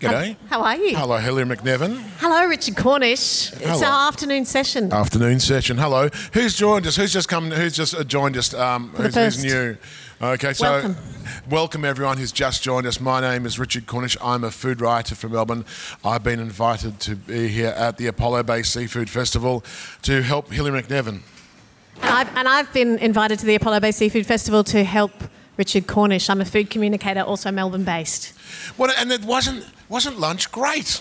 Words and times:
G'day. 0.00 0.36
How 0.50 0.60
are 0.60 0.76
you? 0.76 0.94
Hello, 0.94 1.16
Hilary 1.16 1.46
McNevin. 1.46 1.96
Hello, 2.18 2.44
Richard 2.46 2.76
Cornish. 2.76 3.50
It's 3.54 3.82
our 3.82 4.08
afternoon 4.08 4.44
session. 4.44 4.92
Afternoon 4.92 5.40
session. 5.40 5.78
Hello. 5.78 6.10
Who's 6.34 6.54
joined 6.54 6.86
us? 6.86 6.96
Who's 6.96 7.14
just 7.14 7.30
come? 7.30 7.50
Who's 7.50 7.74
just 7.74 7.94
uh, 7.94 8.04
joined 8.04 8.36
us? 8.36 8.52
Um, 8.52 8.90
who's, 8.90 9.14
who's 9.14 9.42
new? 9.42 9.78
Okay, 10.20 10.52
so 10.52 10.64
Welcome. 10.64 10.96
welcome 11.48 11.84
everyone 11.86 12.18
who's 12.18 12.30
just 12.30 12.62
joined 12.62 12.86
us. 12.86 13.00
My 13.00 13.22
name 13.22 13.46
is 13.46 13.58
Richard 13.58 13.86
Cornish. 13.86 14.18
I'm 14.22 14.44
a 14.44 14.50
food 14.50 14.82
writer 14.82 15.14
from 15.14 15.32
Melbourne. 15.32 15.64
I've 16.04 16.22
been 16.22 16.40
invited 16.40 17.00
to 17.00 17.16
be 17.16 17.48
here 17.48 17.68
at 17.68 17.96
the 17.96 18.06
Apollo 18.06 18.42
Bay 18.42 18.64
Seafood 18.64 19.08
Festival 19.08 19.64
to 20.02 20.22
help 20.22 20.52
Hilary 20.52 20.82
McNevin. 20.82 21.20
And 22.02 22.10
I've, 22.10 22.36
and 22.36 22.46
I've 22.46 22.70
been 22.74 22.98
invited 22.98 23.38
to 23.38 23.46
the 23.46 23.54
Apollo 23.54 23.80
Bay 23.80 23.92
Seafood 23.92 24.26
Festival 24.26 24.62
to 24.64 24.84
help 24.84 25.12
Richard 25.56 25.86
Cornish. 25.86 26.28
I'm 26.28 26.40
a 26.40 26.44
food 26.44 26.70
communicator, 26.70 27.20
also 27.20 27.50
Melbourne 27.50 27.84
based. 27.84 28.32
What? 28.76 28.96
And 28.98 29.10
it 29.12 29.24
wasn't 29.24 29.64
wasn't 29.88 30.18
lunch 30.18 30.50
great 30.52 31.00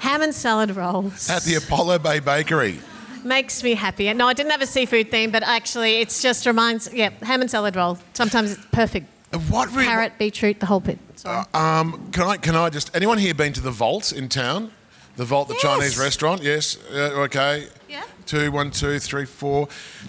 Ham 0.00 0.22
and 0.22 0.34
salad 0.34 0.76
rolls. 0.76 1.28
at 1.30 1.42
the 1.42 1.54
Apollo 1.54 2.00
Bay 2.00 2.20
Bakery? 2.20 2.78
Makes 3.24 3.62
me 3.64 3.74
happy. 3.74 4.12
No, 4.12 4.28
I 4.28 4.34
didn't 4.34 4.52
have 4.52 4.62
a 4.62 4.66
seafood 4.66 5.10
theme, 5.10 5.30
but 5.32 5.42
actually, 5.42 6.00
it's 6.00 6.22
just 6.22 6.46
reminds. 6.46 6.92
Yeah, 6.92 7.10
ham 7.22 7.40
and 7.40 7.50
salad 7.50 7.74
roll. 7.74 7.98
Sometimes 8.14 8.52
it's 8.52 8.66
perfect. 8.66 9.06
What 9.50 9.68
really? 9.72 9.86
Carrot, 9.86 10.12
beetroot, 10.18 10.60
the 10.60 10.66
whole 10.66 10.80
bit. 10.80 10.98
Sorry. 11.16 11.44
Um, 11.52 12.10
can 12.12 12.22
I 12.24 12.36
can 12.36 12.54
I 12.54 12.70
just 12.70 12.94
anyone 12.94 13.18
here 13.18 13.34
been 13.34 13.52
to 13.54 13.60
the 13.60 13.72
Vault 13.72 14.12
in 14.12 14.28
town? 14.28 14.70
The 15.16 15.24
Vault, 15.24 15.48
the 15.48 15.54
Yes. 15.54 15.62
Chinese 15.62 15.98
restaurant. 15.98 16.42
Yes. 16.42 16.76
Uh, 16.92 17.22
okay. 17.24 17.66
Yeah. 17.88 18.04
Two, 18.26 18.52
one, 18.52 18.70
two, 18.70 18.98
three, 18.98 19.24
four. 19.24 19.66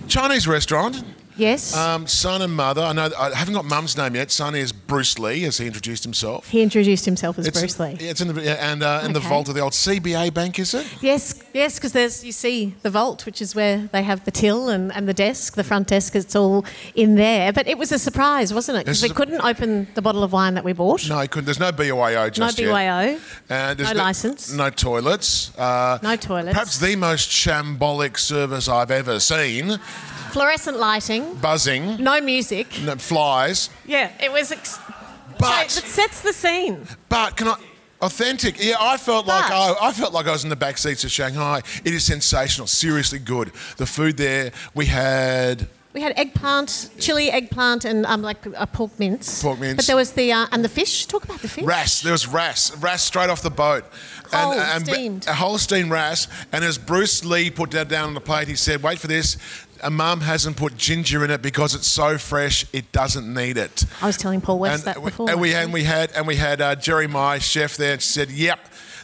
Chinese 0.07 0.47
restaurant. 0.47 1.03
Yes. 1.37 1.75
Um, 1.75 2.07
son 2.07 2.41
and 2.41 2.53
mother. 2.53 2.81
I 2.81 2.93
know. 2.93 3.09
I 3.17 3.33
haven't 3.33 3.53
got 3.53 3.65
mum's 3.65 3.95
name 3.97 4.15
yet. 4.15 4.31
Son 4.31 4.55
is 4.55 4.71
Bruce 4.71 5.17
Lee, 5.19 5.45
as 5.45 5.57
he 5.57 5.67
introduced 5.67 6.03
himself. 6.03 6.47
he 6.49 6.61
introduced 6.61 7.05
himself 7.05 7.37
as 7.39 7.47
It's, 7.47 7.59
Bruce 7.59 7.79
Lee. 7.79 7.97
yeah, 7.99 8.11
It's 8.11 8.21
in 8.21 8.33
the 8.33 8.41
yeah, 8.41 8.71
and 8.71 8.83
uh, 8.83 9.01
in 9.03 9.13
the 9.13 9.19
vault 9.19 9.47
of 9.49 9.55
the 9.55 9.61
old 9.61 9.73
CBA 9.73 10.33
bank, 10.33 10.59
is 10.59 10.73
it? 10.73 10.85
Yes, 11.01 11.41
yes, 11.53 11.75
because 11.75 11.91
there's 11.93 12.23
you 12.23 12.31
see 12.31 12.75
the 12.81 12.89
vault, 12.89 13.25
which 13.25 13.41
is 13.41 13.55
where 13.55 13.87
they 13.91 14.03
have 14.03 14.25
the 14.25 14.31
till 14.31 14.69
and, 14.69 14.91
and 14.93 15.07
the 15.07 15.13
desk, 15.13 15.55
the 15.55 15.63
front 15.63 15.87
desk. 15.87 16.15
It's 16.15 16.35
all 16.35 16.65
in 16.95 17.15
there. 17.15 17.53
But 17.53 17.67
it 17.67 17.77
was 17.77 17.91
a 17.91 17.99
surprise, 17.99 18.53
wasn't 18.53 18.79
it? 18.79 18.85
Because 18.85 19.03
we 19.03 19.09
couldn't 19.09 19.41
open 19.41 19.87
the 19.95 20.01
bottle 20.01 20.23
of 20.23 20.31
wine 20.31 20.53
that 20.55 20.63
we 20.63 20.73
bought. 20.73 21.07
No, 21.09 21.17
I 21.17 21.27
couldn't. 21.27 21.45
There's 21.45 21.59
no 21.59 21.71
BYO 21.71 22.29
just 22.29 22.57
No 22.59 22.65
yet. 22.65 22.73
BYO. 22.73 23.19
And 23.49 23.77
there's 23.79 23.93
No 23.93 23.97
licence. 24.03 24.51
No 24.53 24.69
toilets. 24.69 25.57
Uh, 25.57 25.99
No 26.01 26.15
toilets. 26.15 26.53
Perhaps 26.53 26.79
the 26.79 26.95
most 26.95 27.29
shambolic 27.29 28.17
service 28.17 28.67
I've 28.67 28.91
ever 28.91 29.19
seen. 29.19 29.79
Fluorescent 30.37 30.77
lighting. 30.77 31.33
Buzzing. 31.35 31.97
No 32.03 32.21
music. 32.21 32.67
No, 32.83 32.95
flies. 32.95 33.71
Yeah, 33.87 34.11
it 34.23 34.31
was. 34.31 34.51
Ex- 34.51 34.77
But- 35.39 35.71
so 35.71 35.79
it 35.79 35.85
sets 35.87 36.21
the 36.21 36.31
scene. 36.31 36.87
But 37.09 37.35
can 37.37 37.47
I? 37.47 37.55
Authentic. 38.01 38.63
Yeah, 38.63 38.75
I 38.79 38.97
felt 38.97 39.25
like 39.25 39.47
But- 39.47 39.51
I, 39.81 39.87
I 39.87 39.91
felt 39.93 40.13
like 40.13 40.27
I 40.27 40.31
was 40.31 40.43
in 40.43 40.51
the 40.51 40.55
back 40.55 40.77
seats 40.77 41.03
of 41.03 41.09
Shanghai. 41.11 41.63
It 41.83 41.91
is 41.93 42.03
sensational. 42.05 42.67
Seriously 42.67 43.17
good. 43.17 43.51
The 43.77 43.87
food 43.87 44.17
there. 44.17 44.51
We 44.75 44.85
had 44.85 45.67
We 45.93 46.01
had 46.03 46.13
eggplant, 46.15 46.91
chili 46.99 47.31
eggplant, 47.31 47.85
and 47.85 48.05
um, 48.05 48.21
like 48.21 48.45
a 48.55 48.67
pork 48.67 48.91
mince. 48.99 49.41
Pork 49.41 49.59
mince. 49.59 49.77
But 49.77 49.87
there 49.87 49.95
was 49.95 50.11
the 50.11 50.31
uh, 50.31 50.45
and 50.51 50.63
the 50.63 50.69
fish. 50.69 51.07
Talk 51.07 51.23
about 51.23 51.41
the 51.41 51.47
fish. 51.47 51.63
wrasse. 51.63 52.01
There 52.01 52.11
was 52.11 52.27
wrasse. 52.27 52.75
wrasse 52.77 53.01
straight 53.01 53.31
off 53.31 53.41
the 53.41 53.49
boat. 53.49 53.83
Whole 54.31 54.53
steamed. 54.81 55.25
A 55.27 55.33
Holstein 55.33 55.89
wrasse. 55.89 56.27
And 56.51 56.63
as 56.63 56.77
Bruce 56.77 57.25
Lee 57.25 57.49
put 57.49 57.71
that 57.71 57.87
down 57.87 58.09
on 58.09 58.13
the 58.13 58.21
plate, 58.21 58.47
he 58.47 58.55
said, 58.55 58.83
"Wait 58.83 58.99
for 58.99 59.07
this." 59.07 59.37
A 59.83 59.89
mum 59.89 60.21
hasn't 60.21 60.57
put 60.57 60.75
ginger 60.77 61.23
in 61.23 61.31
it 61.31 61.41
because 61.41 61.75
it's 61.75 61.87
so 61.87 62.17
fresh. 62.17 62.65
It 62.73 62.91
doesn't 62.91 63.31
need 63.33 63.57
it. 63.57 63.85
I 64.01 64.07
was 64.07 64.17
telling 64.17 64.41
Paul 64.41 64.59
West 64.59 64.85
that 64.85 65.01
we, 65.01 65.11
before. 65.11 65.29
and 65.29 65.39
we 65.41 65.53
and 65.53 65.71
we 65.73 65.83
had 65.83 66.11
and 66.13 66.25
we 66.27 66.35
had 66.35 66.61
uh, 66.61 66.75
Jerry 66.75 67.07
My 67.07 67.39
chef 67.39 67.77
there 67.77 67.93
and 67.93 68.01
she 68.01 68.09
said, 68.09 68.29
"Yep, 68.31 68.59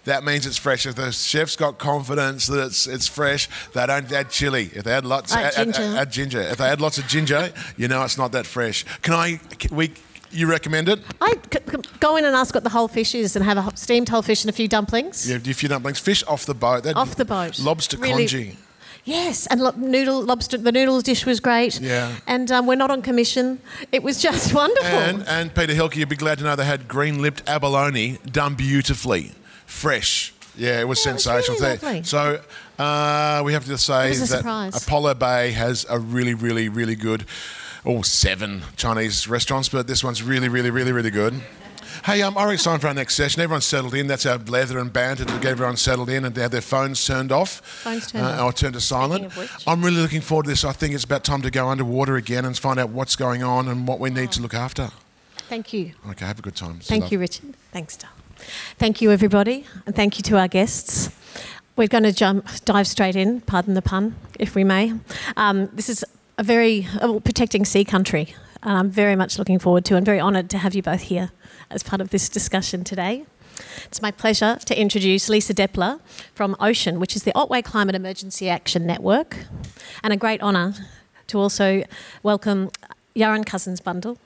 that 0.06 0.24
means 0.24 0.46
it's 0.46 0.58
fresh." 0.58 0.86
If 0.86 0.96
the 0.96 1.12
chef's 1.12 1.56
got 1.56 1.78
confidence 1.78 2.48
that 2.48 2.66
it's 2.68 2.88
it's 2.88 3.08
fresh, 3.08 3.50
they 3.74 3.86
don't 3.86 4.12
add 4.12 4.30
chili. 4.30 4.70
If 4.74 4.84
they 4.84 4.94
add 4.94 5.06
lots, 5.06 5.34
Add 5.34 5.46
add, 5.46 5.54
ginger. 5.74 5.98
add 5.98 6.12
ginger. 6.12 6.42
If 6.42 6.58
they 6.58 6.66
add 6.66 6.82
lots 6.82 6.98
of 6.98 7.08
ginger, 7.08 7.52
you 7.78 7.88
know 7.88 8.04
it's 8.04 8.18
not 8.18 8.32
that 8.32 8.46
fresh. 8.46 8.84
Can 9.02 9.14
I? 9.14 9.38
Can 9.60 9.76
we? 9.76 9.94
You 10.36 10.48
recommend 10.48 10.90
it? 10.90 11.00
I 11.22 11.34
c- 11.54 11.60
c- 11.70 11.78
go 12.00 12.16
in 12.18 12.26
and 12.26 12.36
ask 12.36 12.56
what 12.56 12.64
the 12.64 12.72
whole 12.72 12.88
fish 12.88 13.14
is 13.14 13.36
and 13.36 13.46
have 13.46 13.60
a 13.60 13.78
steamed 13.78 14.10
whole 14.10 14.24
fish 14.24 14.44
and 14.44 14.50
a 14.50 14.54
few 14.54 14.68
dumplings. 14.68 15.30
Yeah, 15.30 15.38
if 15.46 15.62
you 15.62 15.70
dumplings, 15.70 16.00
fish 16.00 16.24
off 16.28 16.48
the 16.48 16.56
boat. 16.56 16.86
That- 16.86 16.96
Off 16.96 17.16
the 17.18 17.24
boat. 17.26 17.60
Lobster 17.60 17.98
Really- 17.98 18.28
congee. 18.28 18.58
Yes, 19.06 19.48
and 19.48 19.60
lo- 19.62 19.74
noodle 19.76 20.22
lobster. 20.24 20.58
The 20.58 20.72
noodles 20.72 21.04
dish 21.04 21.26
was 21.26 21.40
great. 21.40 21.80
Yeah. 21.82 22.16
And 22.26 22.50
um, 22.52 22.68
we're 22.68 22.76
not 22.76 22.90
on 22.90 23.02
commission. 23.02 23.60
It 23.92 24.02
was 24.02 24.22
just 24.22 24.54
wonderful. 24.62 24.88
And 24.88 25.28
and 25.28 25.54
Peter 25.54 25.74
Hilke, 25.74 25.98
you'd 25.98 26.10
be 26.10 26.16
glad 26.16 26.38
to 26.38 26.44
know 26.44 26.56
they 26.56 26.66
had 26.66 26.88
green 26.88 27.22
lipped 27.22 27.44
abalone 27.48 28.18
done 28.32 28.56
beautifully, 28.56 29.32
fresh. 29.66 30.34
Yeah, 30.56 30.80
it 30.82 30.88
was 30.88 31.04
Yeah, 31.06 31.14
it 31.14 31.16
was 31.16 31.24
sensational. 31.24 31.58
really 31.60 31.78
So- 31.78 31.86
lovely. 31.88 32.04
So 32.04 32.84
uh, 32.84 33.42
we 33.44 33.54
have 33.54 33.66
to 33.66 33.78
say 33.78 34.10
was 34.10 34.18
a 34.20 34.34
that 34.34 34.38
surprise. 34.38 34.84
Apollo 34.88 35.16
Bay 35.16 35.52
has 35.52 35.86
a 35.90 36.00
really, 36.00 36.34
really, 36.34 36.70
really 36.70 36.96
good, 36.96 37.26
all 37.86 38.00
oh, 38.00 38.02
seven 38.04 38.64
Chinese 38.78 39.28
restaurants, 39.28 39.70
but 39.70 39.88
this 39.88 40.04
one's 40.04 40.24
really, 40.24 40.50
really, 40.50 40.70
really, 40.70 40.92
really 40.92 41.12
good. 41.12 41.42
Hey, 42.06 42.22
um, 42.22 42.38
I 42.38 42.52
it's 42.52 42.66
time 42.66 42.82
for 42.82 42.88
our 42.88 42.94
next 42.94 43.16
session. 43.16 43.42
Everyone's 43.42 43.64
settled 43.64 43.94
in. 43.94 44.08
That's 44.08 44.26
our 44.26 44.38
leather 44.38 44.78
and 44.80 44.92
banter 44.92 45.24
to 45.24 45.40
get 45.40 45.52
everyone 45.52 45.78
settled 45.78 46.10
in 46.10 46.26
and 46.26 46.36
they 46.36 46.42
have 46.42 46.52
their 46.52 46.60
phones 46.60 47.06
turned 47.06 47.32
off. 47.32 47.62
Phones 47.62 48.12
turned 48.12 48.26
off. 48.26 48.42
Or 48.42 48.52
turned 48.52 48.74
to 48.74 48.82
silent. 48.82 49.32
Speaking 49.32 49.44
of 49.44 49.56
which. 49.56 49.68
I'm 49.68 49.82
really 49.82 50.02
looking 50.02 50.20
forward 50.20 50.44
to 50.44 50.50
this. 50.50 50.66
I 50.66 50.74
think 50.74 50.94
it's 50.94 51.06
about 51.06 51.24
time 51.24 51.42
to 51.44 51.50
go 51.50 51.70
underwater 51.70 52.18
again 52.18 52.44
and 52.44 52.58
find 52.58 52.78
out 52.78 52.90
what's 52.90 53.16
going 53.16 53.42
on 53.42 53.70
and 53.70 53.88
what 53.88 54.02
we 54.02 54.10
need 54.10 54.34
to 54.34 54.42
look 54.42 54.54
after. 54.54 54.92
Thank 55.48 55.72
you. 55.72 55.94
Okay, 56.10 56.26
have 56.26 56.40
a 56.40 56.42
good 56.42 56.58
time. 56.58 56.80
Thank 56.82 57.10
you, 57.10 57.20
Richard. 57.20 57.56
Thanks, 57.72 57.96
Dal. 57.96 58.10
Thank 58.78 59.02
you, 59.02 59.10
everybody, 59.10 59.66
and 59.86 59.96
thank 59.96 60.18
you 60.18 60.24
to 60.24 60.38
our 60.38 60.50
guests. 60.50 61.10
We're 61.78 61.88
going 61.88 62.04
to 62.04 62.12
jump, 62.12 62.48
dive 62.66 62.88
straight 62.88 63.16
in, 63.16 63.40
pardon 63.40 63.76
the 63.76 63.82
pun, 63.82 64.18
if 64.38 64.56
we 64.56 64.66
may. 64.66 64.94
Um, 65.38 65.70
this 65.72 65.88
is 65.88 66.04
a 66.38 66.44
very 66.44 66.86
uh, 67.00 67.20
protecting 67.22 67.64
sea 67.64 67.86
country. 67.86 68.36
And 68.64 68.78
I'm 68.78 68.90
very 68.90 69.16
much 69.16 69.38
looking 69.38 69.60
forward 69.60 69.86
to 69.86 69.96
and 69.96 70.06
very 70.06 70.20
honoured 70.20 70.50
to 70.52 70.58
have 70.58 70.74
you 70.74 70.82
both 70.82 71.02
here 71.04 71.32
as 71.70 71.84
part 71.84 72.02
of 72.02 72.10
this 72.10 72.30
discussion 72.30 72.84
today. 72.84 73.26
It's 73.86 74.02
my 74.02 74.10
pleasure 74.10 74.58
to 74.66 74.80
introduce 74.80 75.30
Lisa 75.30 75.54
Depler 75.54 76.00
from 76.34 76.56
Ocean, 76.60 77.00
which 77.00 77.16
is 77.16 77.24
the 77.24 77.34
Otway 77.36 77.62
Climate 77.62 77.94
Emergency 77.94 78.50
Action 78.50 78.88
Network, 78.88 79.38
and 80.04 80.14
a 80.14 80.18
great 80.18 80.42
honour 80.42 80.74
to 81.28 81.38
also 81.38 81.84
welcome 82.24 82.72
Yaran 83.16 83.46
Cousins 83.46 83.80
Bundle, 83.80 84.18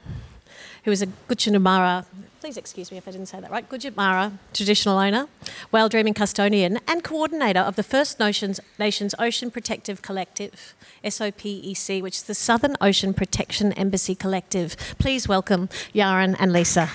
who 0.87 0.91
is 0.93 1.01
a 1.01 1.07
Guchanumara, 1.27 2.05
please 2.39 2.55
excuse 2.55 2.93
me 2.93 2.97
if 2.97 3.05
I 3.09 3.11
didn't 3.11 3.25
say 3.25 3.41
that 3.41 3.51
right, 3.51 3.67
Gujamara 3.67 4.31
traditional 4.53 4.97
owner, 4.97 5.27
whale 5.69 5.89
dreaming 5.89 6.13
custodian, 6.13 6.79
and 6.87 7.03
coordinator 7.03 7.59
of 7.59 7.75
the 7.75 7.83
First 7.83 8.21
Nations, 8.21 8.61
Nations 8.79 9.13
Ocean 9.19 9.51
Protective 9.51 10.01
Collective, 10.01 10.75
SOPEC, 11.03 12.01
which 12.01 12.15
is 12.15 12.23
the 12.23 12.33
Southern 12.33 12.77
Ocean 12.79 13.13
Protection 13.13 13.73
Embassy 13.73 14.15
Collective. 14.15 14.77
Please 14.97 15.27
welcome 15.27 15.67
Yaran 15.93 16.37
and 16.39 16.53
Lisa. 16.53 16.89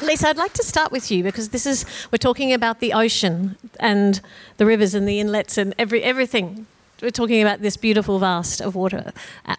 Lisa, 0.00 0.28
I'd 0.28 0.36
like 0.36 0.52
to 0.52 0.62
start 0.62 0.92
with 0.92 1.10
you 1.10 1.24
because 1.24 1.48
this 1.48 1.66
is 1.66 1.84
we're 2.12 2.18
talking 2.18 2.52
about 2.52 2.78
the 2.78 2.92
ocean 2.92 3.56
and 3.80 4.20
the 4.58 4.64
rivers 4.64 4.94
and 4.94 5.08
the 5.08 5.18
inlets 5.18 5.58
and 5.58 5.74
every 5.76 6.04
everything. 6.04 6.68
We're 7.02 7.10
talking 7.10 7.40
about 7.40 7.60
this 7.60 7.76
beautiful 7.76 8.18
vast 8.18 8.60
of 8.60 8.74
water, 8.74 9.12
uh, 9.46 9.56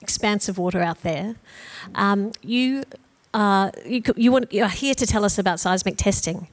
expanse 0.00 0.48
of 0.48 0.58
water 0.58 0.80
out 0.80 1.02
there. 1.02 1.36
Um, 1.94 2.32
you, 2.42 2.84
uh, 3.32 3.70
you 3.86 4.02
you 4.16 4.32
want 4.32 4.52
you 4.52 4.64
are 4.64 4.68
here 4.68 4.94
to 4.94 5.06
tell 5.06 5.24
us 5.24 5.38
about 5.38 5.60
seismic 5.60 5.96
testing 5.96 6.48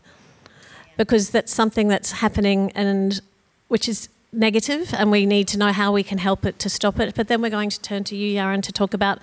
because 0.96 1.32
that's 1.32 1.54
something 1.54 1.88
that's 1.88 2.12
happening 2.12 2.72
and 2.76 3.22
which 3.68 3.90
is 3.90 4.10
negative 4.32 4.94
and 4.94 5.10
we 5.10 5.26
need 5.26 5.48
to 5.48 5.58
know 5.58 5.72
how 5.72 5.92
we 5.92 6.04
can 6.04 6.18
help 6.18 6.46
it 6.46 6.60
to 6.60 6.70
stop 6.70 7.00
it. 7.00 7.16
But 7.16 7.28
then 7.28 7.42
we're 7.42 7.50
going 7.50 7.70
to 7.70 7.82
turn 7.82 8.04
to 8.06 8.16
you 8.16 8.38
Yaron 8.38 8.62
to 8.64 8.72
talk 8.72 8.94
about 8.94 9.20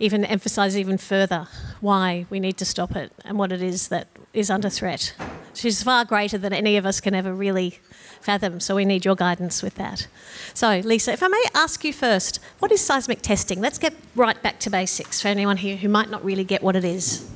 even 0.00 0.24
emphasize 0.24 0.76
even 0.76 0.98
further 0.98 1.46
why 1.80 2.26
we 2.28 2.40
need 2.40 2.56
to 2.58 2.64
stop 2.64 2.96
it 2.96 3.12
and 3.24 3.38
what 3.38 3.52
it 3.52 3.62
is 3.62 3.88
that 3.88 4.08
is 4.32 4.50
under 4.50 4.68
threat. 4.68 5.14
She's 5.54 5.82
far 5.82 6.04
greater 6.04 6.38
than 6.38 6.52
any 6.52 6.76
of 6.76 6.84
us 6.84 7.00
can 7.00 7.14
ever 7.14 7.32
really 7.32 7.78
fathom 8.20 8.58
so 8.60 8.74
we 8.74 8.84
need 8.84 9.04
your 9.04 9.14
guidance 9.14 9.62
with 9.62 9.76
that. 9.76 10.08
So 10.54 10.80
Lisa 10.84 11.12
if 11.12 11.22
I 11.22 11.28
may 11.28 11.44
ask 11.54 11.84
you 11.84 11.92
first 11.92 12.40
what 12.58 12.72
is 12.72 12.80
seismic 12.80 13.22
testing? 13.22 13.60
Let's 13.60 13.78
get 13.78 13.94
right 14.16 14.40
back 14.42 14.58
to 14.60 14.70
basics 14.70 15.22
for 15.22 15.28
anyone 15.28 15.58
here 15.58 15.76
who 15.76 15.88
might 15.88 16.10
not 16.10 16.24
really 16.24 16.44
get 16.44 16.62
what 16.62 16.74
it 16.74 16.84
is 16.84 17.28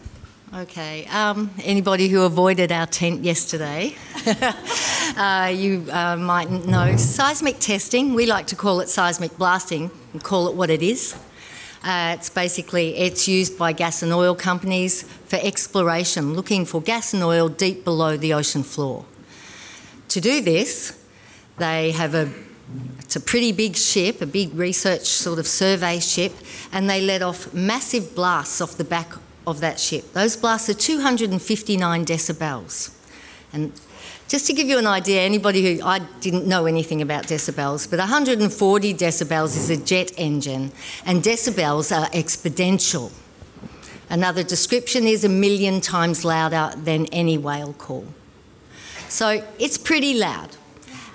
Okay. 0.55 1.07
Um, 1.07 1.51
anybody 1.65 2.09
who 2.09 2.25
avoided 2.25 2.73
our 2.73 2.85
tent 2.85 3.25
yesterday, 3.25 3.95
uh, 5.17 5.51
you 5.51 5.87
uh, 5.91 6.17
might 6.17 6.51
know 6.51 6.95
seismic 6.99 7.59
testing. 7.59 8.13
We 8.13 8.27
like 8.27 8.49
to 8.49 8.57
call 8.57 8.81
it 8.81 8.91
seismic 8.91 9.39
blasting 9.39 9.91
and 10.13 10.23
call 10.23 10.49
it 10.49 10.55
what 10.55 10.69
it 10.69 10.83
is. 10.83 11.15
Uh, 11.83 12.17
it's 12.19 12.29
basically 12.29 12.95
it's 12.97 13.27
used 13.27 13.57
by 13.57 13.73
gas 13.73 14.03
and 14.03 14.13
oil 14.13 14.35
companies 14.35 15.05
for 15.25 15.39
exploration, 15.43 16.35
looking 16.35 16.67
for 16.67 16.83
gas 16.83 17.15
and 17.15 17.23
oil 17.23 17.49
deep 17.49 17.83
below 17.83 18.19
the 18.19 18.35
ocean 18.35 18.63
floor. 18.63 19.07
To 20.09 20.21
do 20.21 20.43
this, 20.43 21.03
they 21.57 21.93
have 21.93 22.15
a 22.15 22.31
it's 22.99 23.17
a 23.17 23.21
pretty 23.21 23.53
big 23.53 23.75
ship, 23.75 24.21
a 24.21 24.27
big 24.27 24.53
research 24.53 25.07
sort 25.07 25.39
of 25.39 25.47
survey 25.47 25.99
ship, 25.99 26.35
and 26.73 26.91
they 26.91 27.01
let 27.01 27.23
off 27.23 27.55
massive 27.55 28.15
blasts 28.15 28.61
off 28.61 28.77
the 28.77 28.85
back 28.85 29.15
of 29.47 29.61
that 29.61 29.79
ship. 29.81 30.13
Those 30.13 30.37
blasts 30.37 30.69
are 30.69 30.75
259 30.75 32.05
decibels. 32.05 32.95
And 33.53 33.73
just 34.29 34.47
to 34.47 34.53
give 34.53 34.67
you 34.67 34.79
an 34.79 34.87
idea, 34.87 35.23
anybody 35.23 35.77
who 35.77 35.85
I 35.85 35.99
didn't 36.21 36.47
know 36.47 36.67
anything 36.67 37.03
about 37.03 37.25
decibels, 37.25 37.89
but 37.89 37.99
140 37.99 38.95
decibels 38.95 39.57
is 39.57 39.69
a 39.69 39.77
jet 39.77 40.13
engine, 40.17 40.73
and 41.05 41.23
decibels 41.23 41.95
are 41.95 42.09
exponential. 42.11 43.13
Another 44.09 44.43
description 44.43 45.07
is 45.07 45.25
a 45.25 45.29
million 45.29 45.81
times 45.81 46.25
louder 46.25 46.75
than 46.77 47.07
any 47.07 47.39
whale 47.39 47.73
call. 47.75 48.07
So 49.09 49.45
it's 49.59 49.77
pretty 49.77 50.15
loud. 50.15 50.57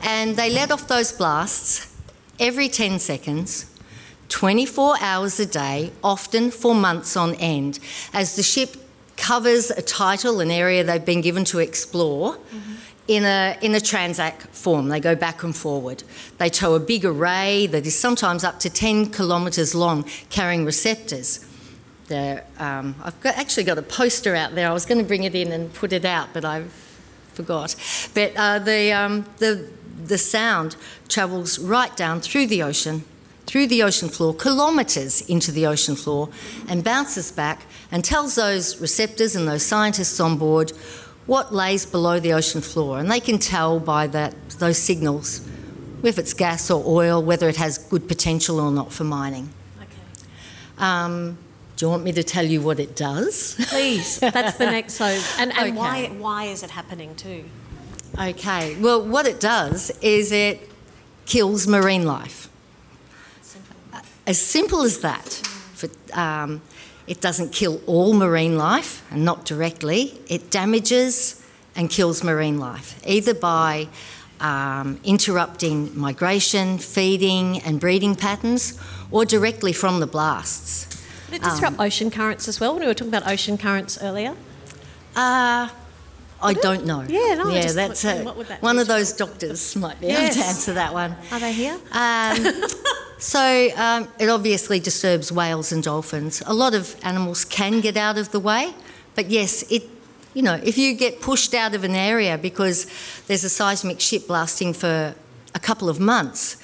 And 0.03 0.35
they 0.35 0.49
let 0.49 0.71
off 0.71 0.87
those 0.87 1.11
blasts 1.11 1.95
every 2.39 2.69
10 2.69 2.99
seconds, 2.99 3.65
24 4.29 4.95
hours 5.01 5.39
a 5.39 5.45
day, 5.45 5.91
often 6.03 6.51
for 6.51 6.75
months 6.75 7.15
on 7.15 7.35
end, 7.35 7.79
as 8.13 8.35
the 8.35 8.43
ship 8.43 8.75
covers 9.15 9.71
a 9.71 9.81
title, 9.81 10.39
an 10.39 10.51
area 10.51 10.83
they've 10.83 11.03
been 11.03 11.21
given 11.21 11.43
to 11.45 11.59
explore. 11.59 12.33
Mm-hmm. 12.33 12.73
In 13.07 13.23
a, 13.23 13.57
in 13.61 13.73
a 13.73 13.77
transect 13.77 14.49
form, 14.49 14.89
they 14.89 14.99
go 14.99 15.15
back 15.15 15.41
and 15.43 15.55
forward. 15.55 16.03
They 16.39 16.49
tow 16.49 16.75
a 16.75 16.79
big 16.79 17.05
array 17.05 17.65
that 17.67 17.85
is 17.85 17.97
sometimes 17.97 18.43
up 18.43 18.59
to 18.59 18.69
10 18.69 19.11
kilometres 19.11 19.73
long, 19.73 20.03
carrying 20.29 20.65
receptors. 20.65 21.45
Um, 22.09 22.95
I've 23.01 23.17
got, 23.21 23.37
actually 23.37 23.63
got 23.63 23.77
a 23.77 23.81
poster 23.81 24.35
out 24.35 24.55
there. 24.55 24.69
I 24.69 24.73
was 24.73 24.85
going 24.85 24.99
to 24.99 25.07
bring 25.07 25.23
it 25.23 25.35
in 25.35 25.53
and 25.53 25.73
put 25.73 25.93
it 25.93 26.03
out, 26.03 26.29
but 26.33 26.43
I 26.43 26.65
forgot. 27.33 27.75
But 28.13 28.33
uh, 28.35 28.59
the, 28.59 28.91
um, 28.91 29.25
the, 29.37 29.69
the 30.03 30.17
sound 30.17 30.75
travels 31.07 31.59
right 31.59 31.95
down 31.95 32.19
through 32.19 32.47
the 32.47 32.61
ocean, 32.61 33.03
through 33.47 33.67
the 33.67 33.81
ocean 33.81 34.09
floor, 34.09 34.35
kilometres 34.35 35.21
into 35.21 35.51
the 35.51 35.65
ocean 35.65 35.95
floor, 35.95 36.29
and 36.67 36.83
bounces 36.83 37.31
back 37.31 37.63
and 37.91 38.03
tells 38.03 38.35
those 38.35 38.79
receptors 38.79 39.35
and 39.35 39.47
those 39.47 39.63
scientists 39.63 40.19
on 40.19 40.37
board 40.37 40.71
what 41.25 41.53
lays 41.53 41.85
below 41.85 42.19
the 42.19 42.33
ocean 42.33 42.61
floor. 42.61 42.99
And 42.99 43.09
they 43.09 43.19
can 43.19 43.39
tell 43.39 43.79
by 43.79 44.07
that, 44.07 44.35
those 44.59 44.77
signals 44.77 45.47
if 46.03 46.19
it's 46.19 46.33
gas 46.33 46.69
or 46.69 46.83
oil, 46.85 47.23
whether 47.23 47.49
it 47.49 47.55
has 47.57 47.77
good 47.77 48.07
potential 48.07 48.59
or 48.59 48.71
not 48.71 48.91
for 48.91 49.03
mining. 49.03 49.49
Okay. 49.81 50.27
Um, 50.77 51.37
do 51.75 51.85
you 51.85 51.89
want 51.89 52.03
me 52.03 52.11
to 52.13 52.23
tell 52.23 52.45
you 52.45 52.61
what 52.61 52.79
it 52.79 52.95
does? 52.95 53.55
Please. 53.69 54.19
That's 54.19 54.57
the 54.57 54.65
next. 54.65 54.93
So, 54.97 55.05
and, 55.39 55.51
and 55.57 55.69
okay. 55.69 55.71
why 55.71 56.05
why 56.17 56.43
is 56.45 56.63
it 56.63 56.71
happening 56.71 57.15
too? 57.15 57.45
Okay. 58.19 58.75
Well, 58.79 59.05
what 59.05 59.27
it 59.27 59.39
does 59.39 59.91
is 60.01 60.31
it 60.31 60.71
kills 61.25 61.67
marine 61.67 62.05
life. 62.05 62.49
As 64.27 64.39
simple 64.39 64.83
as 64.83 64.99
that. 64.99 65.27
For, 65.73 65.89
um, 66.11 66.61
it 67.07 67.21
doesn't 67.21 67.53
kill 67.53 67.79
all 67.87 68.13
marine 68.13 68.57
life, 68.57 69.01
and 69.09 69.23
not 69.23 69.45
directly. 69.45 70.19
It 70.27 70.51
damages 70.51 71.41
and 71.75 71.89
kills 71.89 72.23
marine 72.23 72.59
life, 72.59 72.99
either 73.07 73.33
by 73.33 73.87
um, 74.41 74.99
interrupting 75.05 75.97
migration, 75.97 76.77
feeding, 76.77 77.61
and 77.61 77.79
breeding 77.79 78.15
patterns, 78.15 78.77
or 79.09 79.23
directly 79.23 79.71
from 79.71 80.01
the 80.01 80.07
blasts. 80.07 80.85
Did 81.27 81.35
it 81.35 81.43
disrupt 81.43 81.79
um, 81.79 81.85
ocean 81.85 82.11
currents 82.11 82.49
as 82.49 82.59
well? 82.59 82.73
When 82.73 82.81
we 82.81 82.87
were 82.87 82.93
talking 82.93 83.13
about 83.13 83.27
ocean 83.27 83.57
currents 83.57 83.97
earlier. 84.01 84.35
Uh, 85.15 85.69
I 86.41 86.53
don't 86.53 86.85
know. 86.85 87.03
Yeah, 87.07 87.35
no, 87.35 87.49
yeah, 87.49 87.71
that's 87.71 88.03
a, 88.03 88.23
that 88.23 88.61
one 88.61 88.77
of 88.77 88.87
those 88.87 89.13
doctors 89.13 89.75
might 89.75 89.99
be 89.99 90.07
yes. 90.07 90.35
able 90.35 90.43
to 90.43 90.49
answer 90.49 90.73
that 90.73 90.93
one. 90.93 91.15
Are 91.31 91.39
they 91.39 91.53
here? 91.53 91.79
Um, 91.91 92.63
so 93.19 93.69
um, 93.75 94.07
it 94.19 94.29
obviously 94.29 94.79
disturbs 94.79 95.31
whales 95.31 95.71
and 95.71 95.83
dolphins. 95.83 96.41
A 96.45 96.53
lot 96.53 96.73
of 96.73 96.95
animals 97.03 97.45
can 97.45 97.81
get 97.81 97.97
out 97.97 98.17
of 98.17 98.31
the 98.31 98.39
way, 98.39 98.73
but 99.15 99.29
yes, 99.29 99.63
it. 99.71 99.83
You 100.33 100.43
know, 100.43 100.59
if 100.63 100.77
you 100.77 100.93
get 100.93 101.19
pushed 101.19 101.55
out 101.55 101.73
of 101.73 101.83
an 101.83 101.95
area 101.95 102.37
because 102.37 102.85
there's 103.25 103.43
a 103.43 103.49
seismic 103.49 103.99
ship 103.99 104.27
blasting 104.27 104.71
for 104.71 105.15
a 105.55 105.59
couple 105.59 105.89
of 105.89 105.99
months, 105.99 106.57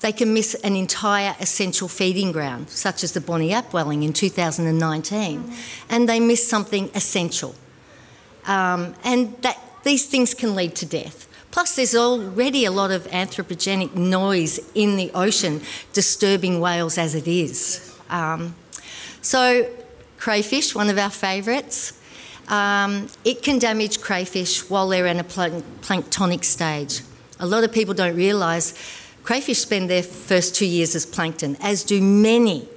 they 0.00 0.12
can 0.12 0.32
miss 0.32 0.54
an 0.54 0.76
entire 0.76 1.34
essential 1.40 1.88
feeding 1.88 2.30
ground, 2.30 2.68
such 2.70 3.02
as 3.02 3.12
the 3.12 3.20
Bonney 3.20 3.52
Upwelling 3.52 4.04
in 4.04 4.12
2019, 4.12 5.42
mm. 5.42 5.54
and 5.88 6.08
they 6.08 6.20
miss 6.20 6.46
something 6.46 6.90
essential. 6.94 7.54
Um, 8.46 8.94
and 9.02 9.36
that, 9.42 9.58
these 9.82 10.06
things 10.06 10.34
can 10.34 10.54
lead 10.54 10.76
to 10.76 10.86
death. 10.86 11.25
Plus, 11.56 11.74
there's 11.74 11.96
already 11.96 12.66
a 12.66 12.70
lot 12.70 12.90
of 12.90 13.04
anthropogenic 13.04 13.94
noise 13.94 14.60
in 14.74 14.96
the 14.96 15.10
ocean 15.14 15.62
disturbing 15.94 16.60
whales 16.60 16.98
as 16.98 17.14
it 17.14 17.26
is. 17.26 17.96
Um, 18.10 18.54
so, 19.22 19.66
crayfish, 20.18 20.74
one 20.74 20.90
of 20.90 20.98
our 20.98 21.08
favourites, 21.08 21.98
um, 22.48 23.08
it 23.24 23.42
can 23.42 23.58
damage 23.58 24.02
crayfish 24.02 24.68
while 24.68 24.86
they're 24.86 25.06
in 25.06 25.18
a 25.18 25.24
planktonic 25.24 26.44
stage. 26.44 27.00
A 27.40 27.46
lot 27.46 27.64
of 27.64 27.72
people 27.72 27.94
don't 27.94 28.16
realise 28.16 28.74
Crayfish 29.22 29.60
spend 29.60 29.88
their 29.88 30.02
first 30.02 30.54
two 30.54 30.66
years 30.66 30.94
as 30.94 31.06
plankton, 31.06 31.56
as 31.62 31.84
do 31.84 32.02
many 32.02 32.68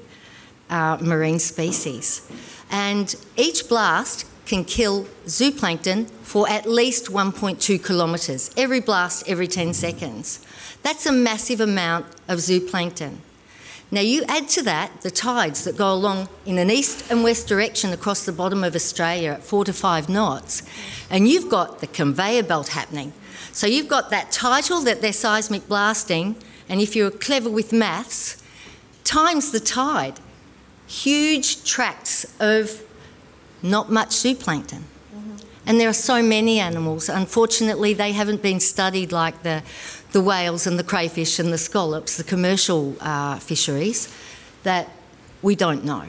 uh, 0.69 0.97
marine 1.01 1.39
species. 1.39 2.25
And 2.71 3.13
each 3.35 3.67
blast 3.67 4.25
can 4.49 4.65
kill 4.65 5.03
zooplankton 5.27 6.09
for 6.23 6.49
at 6.49 6.67
least 6.67 7.05
1.2 7.05 7.85
kilometres, 7.85 8.49
every 8.57 8.81
blast 8.81 9.29
every 9.29 9.47
10 9.47 9.75
seconds. 9.75 10.43
That's 10.81 11.05
a 11.05 11.11
massive 11.11 11.61
amount 11.61 12.07
of 12.27 12.39
zooplankton. 12.39 13.17
Now, 13.91 14.01
you 14.01 14.23
add 14.27 14.49
to 14.49 14.63
that 14.63 15.01
the 15.01 15.11
tides 15.11 15.63
that 15.65 15.77
go 15.77 15.93
along 15.93 16.29
in 16.47 16.57
an 16.57 16.71
east 16.71 17.11
and 17.11 17.23
west 17.23 17.47
direction 17.47 17.93
across 17.93 18.25
the 18.25 18.31
bottom 18.31 18.63
of 18.63 18.75
Australia 18.75 19.33
at 19.33 19.43
four 19.43 19.65
to 19.65 19.73
five 19.73 20.09
knots, 20.09 20.63
and 21.11 21.27
you've 21.27 21.49
got 21.49 21.79
the 21.79 21.87
conveyor 21.87 22.43
belt 22.43 22.69
happening. 22.69 23.13
So 23.51 23.67
you've 23.67 23.87
got 23.87 24.09
that 24.09 24.31
title 24.31 24.81
that 24.81 25.01
they're 25.01 25.13
seismic 25.13 25.67
blasting, 25.67 26.35
and 26.67 26.81
if 26.81 26.95
you're 26.95 27.11
clever 27.11 27.51
with 27.51 27.71
maths, 27.71 28.43
times 29.03 29.51
the 29.51 29.59
tide. 29.59 30.19
Huge 30.87 31.63
tracts 31.63 32.25
of 32.39 32.83
not 33.61 33.91
much 33.91 34.09
zooplankton. 34.09 34.83
And 35.65 35.79
there 35.79 35.89
are 35.89 35.93
so 35.93 36.23
many 36.23 36.59
animals. 36.59 37.09
Unfortunately, 37.09 37.93
they 37.93 38.11
haven't 38.11 38.41
been 38.41 38.59
studied 38.59 39.11
like 39.11 39.43
the, 39.43 39.61
the 40.13 40.21
whales 40.21 40.65
and 40.65 40.79
the 40.79 40.83
crayfish 40.83 41.37
and 41.37 41.53
the 41.53 41.59
scallops, 41.59 42.17
the 42.17 42.23
commercial 42.23 42.95
uh, 43.01 43.37
fisheries, 43.37 44.11
that 44.63 44.89
we 45.43 45.55
don't 45.55 45.85
know 45.85 46.05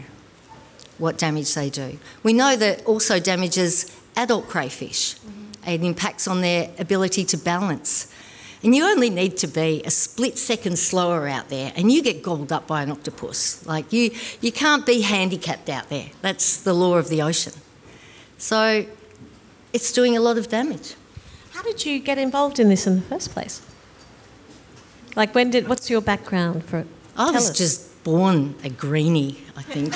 what 0.96 1.18
damage 1.18 1.54
they 1.54 1.68
do. 1.68 1.98
We 2.22 2.32
know 2.32 2.56
that 2.56 2.86
also 2.86 3.20
damages 3.20 3.94
adult 4.16 4.48
crayfish. 4.48 5.16
Mm-hmm 5.16 5.40
it 5.66 5.84
impacts 5.84 6.26
on 6.26 6.40
their 6.40 6.70
ability 6.78 7.24
to 7.26 7.36
balance. 7.36 8.12
And 8.62 8.74
you 8.74 8.84
only 8.84 9.08
need 9.08 9.38
to 9.38 9.46
be 9.46 9.82
a 9.84 9.90
split 9.90 10.36
second 10.36 10.78
slower 10.78 11.26
out 11.26 11.48
there 11.48 11.72
and 11.76 11.90
you 11.90 12.02
get 12.02 12.22
gobbled 12.22 12.52
up 12.52 12.66
by 12.66 12.82
an 12.82 12.90
octopus. 12.90 13.64
Like 13.66 13.90
you, 13.92 14.10
you 14.40 14.52
can't 14.52 14.84
be 14.84 15.00
handicapped 15.00 15.70
out 15.70 15.88
there. 15.88 16.10
That's 16.20 16.62
the 16.62 16.74
law 16.74 16.96
of 16.98 17.08
the 17.08 17.22
ocean. 17.22 17.54
So 18.36 18.84
it's 19.72 19.92
doing 19.92 20.16
a 20.16 20.20
lot 20.20 20.36
of 20.36 20.48
damage. 20.48 20.94
How 21.52 21.62
did 21.62 21.86
you 21.86 22.00
get 22.00 22.18
involved 22.18 22.58
in 22.58 22.68
this 22.68 22.86
in 22.86 22.96
the 22.96 23.02
first 23.02 23.30
place? 23.30 23.62
Like 25.16 25.34
when 25.34 25.50
did, 25.50 25.66
what's 25.68 25.88
your 25.88 26.02
background 26.02 26.64
for 26.64 26.80
it? 26.80 26.86
I 27.16 27.24
Tell 27.24 27.34
was 27.34 27.50
us. 27.50 27.58
just 27.58 28.04
born 28.04 28.54
a 28.62 28.68
greenie, 28.68 29.38
I 29.56 29.62
think. 29.62 29.94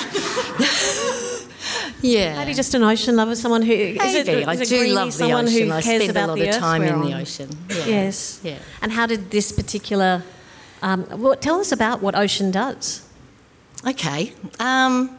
Yeah. 2.01 2.37
Maybe 2.37 2.53
just 2.53 2.73
an 2.73 2.83
ocean 2.83 3.15
lover, 3.15 3.35
someone 3.35 3.61
who 3.61 3.67
Maybe. 3.75 3.99
is 3.99 4.15
it, 4.15 4.27
is 4.27 4.47
I 4.47 4.53
it 4.53 4.67
do 4.67 4.77
greeny, 4.77 4.93
love 4.93 5.17
the 5.17 5.31
ocean. 5.33 5.67
who 5.67 5.73
I 5.73 5.81
spend 5.81 6.09
about 6.09 6.29
a 6.29 6.31
lot 6.33 6.39
the 6.39 6.49
of 6.49 6.55
time 6.55 6.83
in 6.83 6.93
on. 6.93 7.05
the 7.05 7.17
ocean. 7.17 7.49
Yeah. 7.69 7.85
Yes. 7.85 8.39
Yeah. 8.43 8.57
And 8.81 8.91
how 8.91 9.05
did 9.05 9.31
this 9.31 9.51
particular? 9.51 10.23
Um, 10.81 11.05
well, 11.21 11.35
tell 11.35 11.59
us 11.59 11.71
about 11.71 12.01
what 12.01 12.15
ocean 12.15 12.51
does. 12.51 13.07
Okay. 13.87 14.33
Um, 14.59 15.17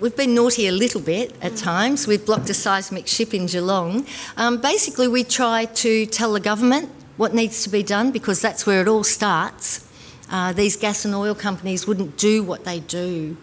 We've 0.00 0.14
been 0.14 0.32
naughty 0.32 0.68
a 0.68 0.72
little 0.72 1.00
bit 1.00 1.34
at 1.42 1.56
times. 1.56 2.06
We've 2.06 2.24
blocked 2.24 2.48
a 2.50 2.54
seismic 2.54 3.08
ship 3.08 3.34
in 3.34 3.46
Geelong. 3.46 4.06
Um, 4.36 4.60
basically, 4.60 5.08
we 5.08 5.24
try 5.24 5.64
to 5.64 6.06
tell 6.06 6.32
the 6.34 6.38
government 6.38 6.88
what 7.16 7.34
needs 7.34 7.64
to 7.64 7.68
be 7.68 7.82
done 7.82 8.12
because 8.12 8.40
that's 8.40 8.64
where 8.64 8.80
it 8.80 8.86
all 8.86 9.02
starts. 9.02 9.84
Uh, 10.30 10.52
these 10.52 10.76
gas 10.76 11.04
and 11.04 11.16
oil 11.16 11.34
companies 11.34 11.88
wouldn't 11.88 12.16
do 12.16 12.44
what 12.44 12.64
they 12.64 12.78
do 12.78 13.36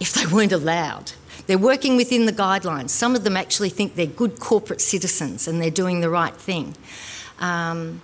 if 0.00 0.14
they 0.14 0.26
weren't 0.26 0.52
allowed. 0.52 1.12
They're 1.46 1.58
working 1.58 1.96
within 1.96 2.26
the 2.26 2.32
guidelines. 2.32 2.90
Some 2.90 3.14
of 3.14 3.24
them 3.24 3.36
actually 3.36 3.70
think 3.70 3.94
they're 3.94 4.06
good 4.06 4.38
corporate 4.40 4.80
citizens 4.80 5.48
and 5.48 5.60
they're 5.60 5.70
doing 5.70 6.00
the 6.00 6.10
right 6.10 6.34
thing. 6.34 6.74
Um, 7.38 8.02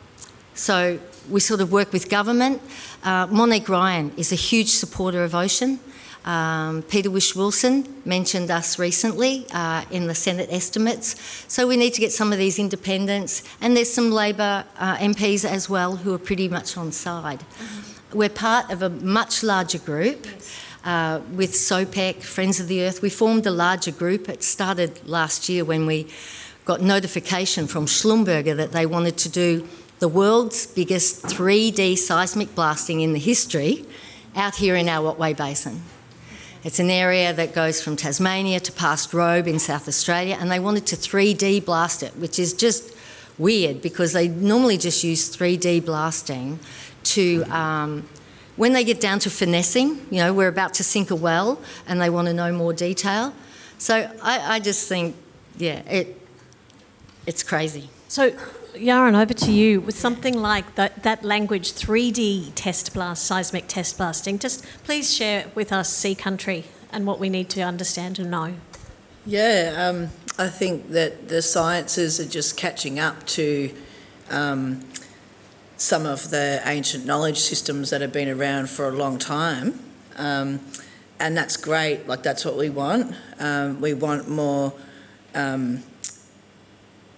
so 0.55 0.99
we 1.31 1.41
sort 1.41 1.61
of 1.61 1.71
work 1.71 1.93
with 1.93 2.09
government. 2.09 2.63
Uh, 3.05 3.27
Monique 3.29 3.69
Ryan 3.69 4.13
is 4.17 4.33
a 4.33 4.37
huge 4.37 4.71
supporter 4.71 5.23
of 5.23 5.35
ocean. 5.35 5.79
Um, 6.25 6.83
Peter 6.83 7.09
Whish-Wilson 7.09 8.03
mentioned 8.05 8.51
us 8.51 8.81
recently 8.81 9.47
uh, 9.53 9.85
in 9.93 10.09
the 10.09 10.15
Senate 10.15 10.49
estimates. 10.51 11.15
So 11.47 11.69
we 11.69 11.77
need 11.77 11.95
to 11.95 12.01
get 12.01 12.13
some 12.13 12.33
of 12.33 12.39
these 12.39 12.59
independents, 12.59 13.45
and 13.61 13.77
there's 13.77 13.93
some 13.93 14.11
Labor 14.11 14.65
uh, 14.77 14.97
MPs 14.97 15.45
as 15.45 15.71
well 15.71 15.97
who 15.97 16.13
are 16.13 16.19
pretty 16.19 16.49
much 16.49 16.77
on 16.77 16.91
side. 16.91 17.41
Mm-hmm. 17.41 18.19
We're 18.19 18.29
part 18.29 18.73
of 18.73 18.83
a 18.83 18.91
much 18.91 19.45
larger 19.45 19.79
group. 19.79 20.27
Yes. 20.27 20.61
Uh, 20.87 21.21
with 21.35 21.51
SOPEC, 21.51 22.23
Friends 22.23 22.61
of 22.61 22.69
the 22.69 22.85
Earth, 22.85 23.03
we 23.03 23.11
formed 23.11 23.45
a 23.45 23.51
larger 23.51 23.91
group. 23.91 24.29
It 24.29 24.45
started 24.45 25.05
last 25.05 25.49
year 25.49 25.65
when 25.65 25.85
we 25.85 26.07
got 26.65 26.81
notification 26.81 27.67
from 27.67 27.87
Schlumberger 27.87 28.57
that 28.57 28.71
they 28.71 28.87
wanted 28.87 29.17
to 29.17 29.29
do 29.29 29.67
the 29.99 30.07
world's 30.07 30.65
biggest 30.65 31.25
3D 31.25 31.99
seismic 31.99 32.55
blasting 32.55 33.01
in 33.01 33.15
the 33.15 33.19
history 33.19 33.85
out 34.37 34.55
here 34.55 34.77
in 34.77 34.89
our 34.89 35.09
Otway 35.09 35.35
Basin. 35.35 35.83
It's 36.63 36.79
an 36.79 36.91
area 36.91 37.33
that 37.33 37.53
goes 37.53 37.83
from 37.83 37.97
Tasmania 37.97 38.61
to 38.61 38.71
past 38.71 39.13
Robe 39.13 39.49
in 39.49 39.59
South 39.59 39.89
Australia, 39.89 40.37
and 40.39 40.53
they 40.53 40.61
wanted 40.61 40.87
to 40.87 40.97
3D 40.97 41.65
blast 41.65 42.05
it, 42.05 42.17
which 42.17 42.39
is 42.39 42.53
just 42.53 42.95
weird 43.39 43.83
because 43.83 44.13
they 44.13 44.29
normally 44.29 44.79
just 44.79 45.03
use 45.03 45.37
3D 45.37 45.85
blasting 45.85 46.61
to. 47.03 47.43
Um, 47.51 48.09
when 48.57 48.73
they 48.73 48.85
get 48.85 49.01
down 49.01 49.19
to 49.21 49.31
finessing, 49.31 50.07
you 50.11 50.19
know, 50.19 50.33
we're 50.33 50.49
about 50.49 50.75
to 50.75 50.85
sink 50.85 51.11
a 51.11 51.17
well 51.17 51.61
and 51.87 52.01
they 52.01 52.11
want 52.11 52.27
to 52.29 52.35
know 52.35 52.53
more 52.53 52.73
detail. 52.73 53.33
So 53.79 54.11
I, 54.23 54.57
I 54.57 54.61
just 54.61 54.89
think, 54.89 55.15
yeah, 55.59 55.81
it, 55.89 56.21
it's 57.27 57.43
crazy. 57.43 57.91
So 58.09 58.33
Yaron, 58.77 59.21
over 59.21 59.35
to 59.35 59.53
you. 59.53 59.81
With 59.81 59.97
something 59.97 60.35
like 60.35 60.75
that, 60.75 61.03
that 61.03 61.25
language, 61.25 61.73
3D 61.73 62.53
test 62.55 62.93
blast, 62.95 63.25
seismic 63.25 63.69
test 63.69 63.97
blasting, 63.97 64.39
just 64.39 64.65
please 64.85 65.15
share 65.15 65.47
with 65.55 65.73
us 65.73 65.93
Sea 65.93 66.15
Country 66.15 66.65
and 66.93 67.07
what 67.07 67.19
we 67.19 67.29
need 67.29 67.49
to 67.51 67.63
understand 67.63 68.19
and 68.19 68.31
know. 68.31 68.55
Yeah, 69.25 69.75
um, 69.77 70.09
I 70.39 70.49
think 70.49 70.91
that 70.91 71.29
the 71.29 71.43
sciences 71.43 72.21
are 72.21 72.29
just 72.29 72.57
catching 72.57 72.99
up 72.99 73.27
to 73.29 73.75
um, 74.31 74.83
some 75.77 76.07
of 76.07 76.31
the 76.31 76.63
ancient 76.65 77.05
knowledge 77.05 77.39
systems 77.39 77.91
that 77.91 78.01
have 78.01 78.13
been 78.13 78.29
around 78.29 78.71
for 78.71 78.89
a 78.89 78.93
long 78.93 79.19
time. 79.19 79.79
Um, 80.17 80.61
and 81.19 81.37
that's 81.37 81.57
great, 81.57 82.07
like, 82.07 82.23
that's 82.23 82.45
what 82.45 82.57
we 82.57 82.69
want. 82.69 83.15
Um, 83.39 83.81
we 83.81 83.95
want 83.95 84.29
more 84.29 84.73
um, 85.35 85.83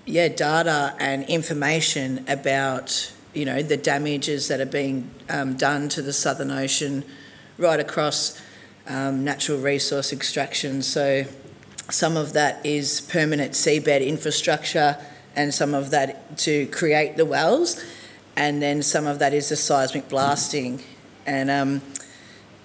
yeah, 0.09 0.29
data 0.29 0.95
and 0.99 1.25
information 1.25 2.25
about 2.29 3.13
you 3.35 3.45
know 3.45 3.63
the 3.63 3.77
damages 3.77 4.49
that 4.49 4.59
are 4.59 4.67
being 4.67 5.11
um, 5.29 5.57
done 5.57 5.89
to 5.91 6.03
the 6.03 6.13
Southern 6.13 6.51
Ocean, 6.51 7.05
right 7.59 7.79
across 7.79 8.41
um, 8.87 9.23
natural 9.23 9.59
resource 9.59 10.13
extraction. 10.13 10.81
So 10.81 11.25
some 11.91 12.17
of 12.17 12.33
that 12.33 12.65
is 12.65 13.03
permanent 13.03 13.53
seabed 13.53 14.07
infrastructure, 14.07 14.97
and 15.37 15.53
some 15.53 15.75
of 15.75 15.91
that 15.91 16.39
to 16.39 16.67
create 16.69 17.17
the 17.19 17.27
wells, 17.27 17.85
and 18.39 18.63
then 18.63 18.83
some 18.83 19.09
of 19.09 19.19
that 19.19 19.35
is 19.35 19.49
the 19.49 19.57
seismic 19.57 20.09
blasting, 20.09 20.81
and 21.27 21.51
um, 21.51 21.83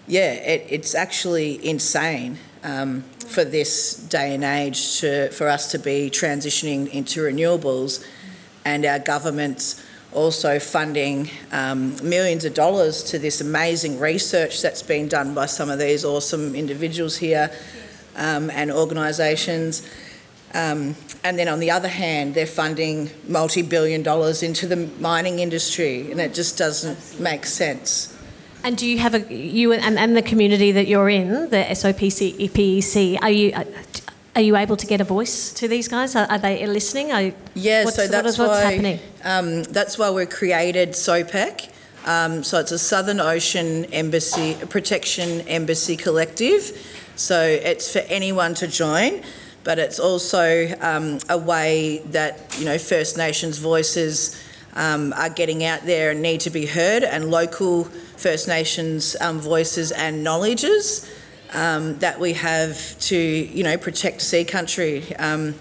yeah, 0.06 0.34
it, 0.34 0.68
it's 0.70 0.94
actually 0.94 1.66
insane 1.68 2.38
um, 2.64 3.02
for 3.26 3.44
this 3.44 3.96
day 3.96 4.36
and 4.36 4.44
age 4.44 5.00
to, 5.00 5.30
for 5.32 5.48
us 5.48 5.72
to 5.72 5.80
be 5.80 6.12
transitioning 6.12 6.88
into 6.92 7.22
renewables 7.22 8.06
and 8.64 8.86
our 8.86 9.00
government's 9.00 9.84
also 10.14 10.60
funding 10.60 11.28
um, 11.52 11.96
millions 12.08 12.46
of 12.46 12.54
dollars 12.54 13.04
to 13.06 13.18
this 13.18 13.42
amazing 13.42 14.00
research 14.00 14.62
that's 14.62 14.84
been 14.84 15.08
done 15.08 15.34
by 15.34 15.48
some 15.48 15.72
of 15.72 15.80
these 15.80 16.06
awesome 16.06 16.54
individuals 16.54 17.18
here 17.18 17.52
um, 18.16 18.52
and 18.52 18.72
organisations. 18.72 19.90
Um, 20.56 20.96
and 21.24 21.40
then 21.40 21.48
on 21.48 21.60
the 21.60 21.72
other 21.72 21.88
hand, 21.88 22.36
they're 22.36 22.46
funding 22.46 23.10
multi 23.28 23.62
billion 23.62 24.04
dollars 24.04 24.44
into 24.44 24.68
the 24.68 24.76
mining 25.00 25.40
industry, 25.40 26.12
and 26.12 26.20
it 26.20 26.34
just 26.34 26.58
doesn't 26.58 27.20
make 27.20 27.46
sense. 27.46 28.16
And 28.64 28.78
do 28.78 28.88
you 28.88 29.00
have 29.00 29.14
a 29.14 29.34
you 29.34 29.74
and, 29.74 29.98
and 29.98 30.16
the 30.16 30.22
community 30.22 30.72
that 30.72 30.88
you're 30.88 31.10
in, 31.10 31.50
the 31.50 31.66
SOPC 31.70 32.38
EPEC, 32.38 33.22
are 33.22 33.30
you 33.30 33.54
are 34.36 34.42
you 34.42 34.56
able 34.56 34.76
to 34.78 34.88
get 34.88 35.02
a 35.02 35.04
voice 35.04 35.54
to 35.54 35.68
these 35.68 35.88
guys? 35.88 36.16
Are, 36.16 36.26
are 36.30 36.40
they 36.40 36.66
listening? 36.66 37.12
Are, 37.12 37.32
yeah, 37.54 37.86
so 37.86 38.08
that's 38.08 38.38
what 38.38 38.50
why 38.50 38.62
happening? 38.62 39.00
Um, 39.24 39.64
that's 39.64 39.98
why 39.98 40.10
we 40.10 40.26
created 40.26 40.90
SOPEC. 40.92 41.70
Um, 42.06 42.44
so 42.44 42.60
it's 42.60 42.72
a 42.72 42.80
Southern 42.80 43.20
Ocean 43.20 43.86
Embassy 43.86 44.56
Protection 44.70 45.42
Embassy 45.42 45.96
Collective. 45.96 46.64
So 47.16 47.42
it's 47.42 47.94
for 47.94 48.00
anyone 48.00 48.56
to 48.56 48.68
join, 48.68 49.22
but 49.64 49.80
it's 49.80 50.00
also 50.00 50.74
um, 50.82 51.20
a 51.30 51.38
way 51.38 52.00
that 52.08 52.56
you 52.60 52.66
know 52.66 52.78
First 52.78 53.18
Nations 53.18 53.58
voices 53.58 54.42
um, 54.76 55.14
are 55.14 55.30
getting 55.30 55.64
out 55.64 55.82
there 55.86 56.12
and 56.12 56.22
need 56.22 56.42
to 56.42 56.50
be 56.50 56.66
heard, 56.66 57.04
and 57.04 57.30
local 57.30 57.86
First 57.86 58.48
Nations 58.48 59.16
um, 59.22 59.40
voices 59.40 59.92
and 59.92 60.24
knowledges 60.24 61.10
um, 61.54 61.98
that 62.00 62.20
we 62.20 62.34
have 62.34 63.00
to, 63.00 63.18
you 63.18 63.64
know, 63.64 63.78
protect 63.78 64.22
sea 64.22 64.44
country. 64.44 65.16
Um, 65.16 65.56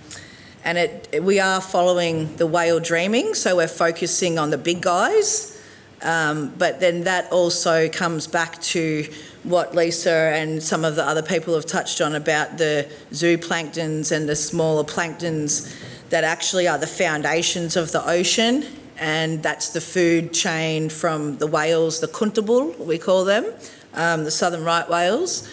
and 0.65 0.79
it, 0.79 1.23
we 1.23 1.41
are 1.41 1.61
following 1.61 2.37
the 2.37 2.47
whale 2.47 2.81
dreaming, 2.81 3.35
so 3.35 3.57
we're 3.57 3.69
focusing 3.69 4.39
on 4.39 4.51
the 4.51 4.59
big 4.59 4.81
guys. 4.81 5.61
Um, 6.03 6.53
but 6.57 6.81
then 6.81 7.05
that 7.05 7.31
also 7.31 7.89
comes 7.89 8.27
back 8.27 8.61
to 8.63 9.07
what 9.45 9.75
Lisa 9.75 10.11
and 10.11 10.63
some 10.63 10.85
of 10.85 10.97
the 10.97 11.05
other 11.05 11.23
people 11.23 11.55
have 11.55 11.67
touched 11.67 12.01
on 12.01 12.15
about 12.15 12.59
the 12.59 12.91
zooplanktons 13.11 14.13
and 14.13 14.29
the 14.29 14.37
smaller 14.37 14.85
planktons 14.85 15.75
that 16.11 16.25
actually 16.25 16.69
are 16.69 16.79
the 16.79 16.87
foundations 16.87 17.77
of 17.77 17.91
the 17.93 18.07
ocean 18.09 18.65
and 18.99 19.43
that's 19.43 19.71
the 19.71 19.81
food 19.81 20.33
chain 20.33 20.89
from 20.89 21.39
the 21.39 21.47
whales, 21.47 22.01
the 22.01 22.07
Kuntabul, 22.07 22.79
we 22.79 22.99
call 22.99 23.25
them, 23.25 23.53
um, 23.95 24.23
the 24.23 24.31
southern 24.31 24.65
right 24.65 24.89
whales, 24.89 25.49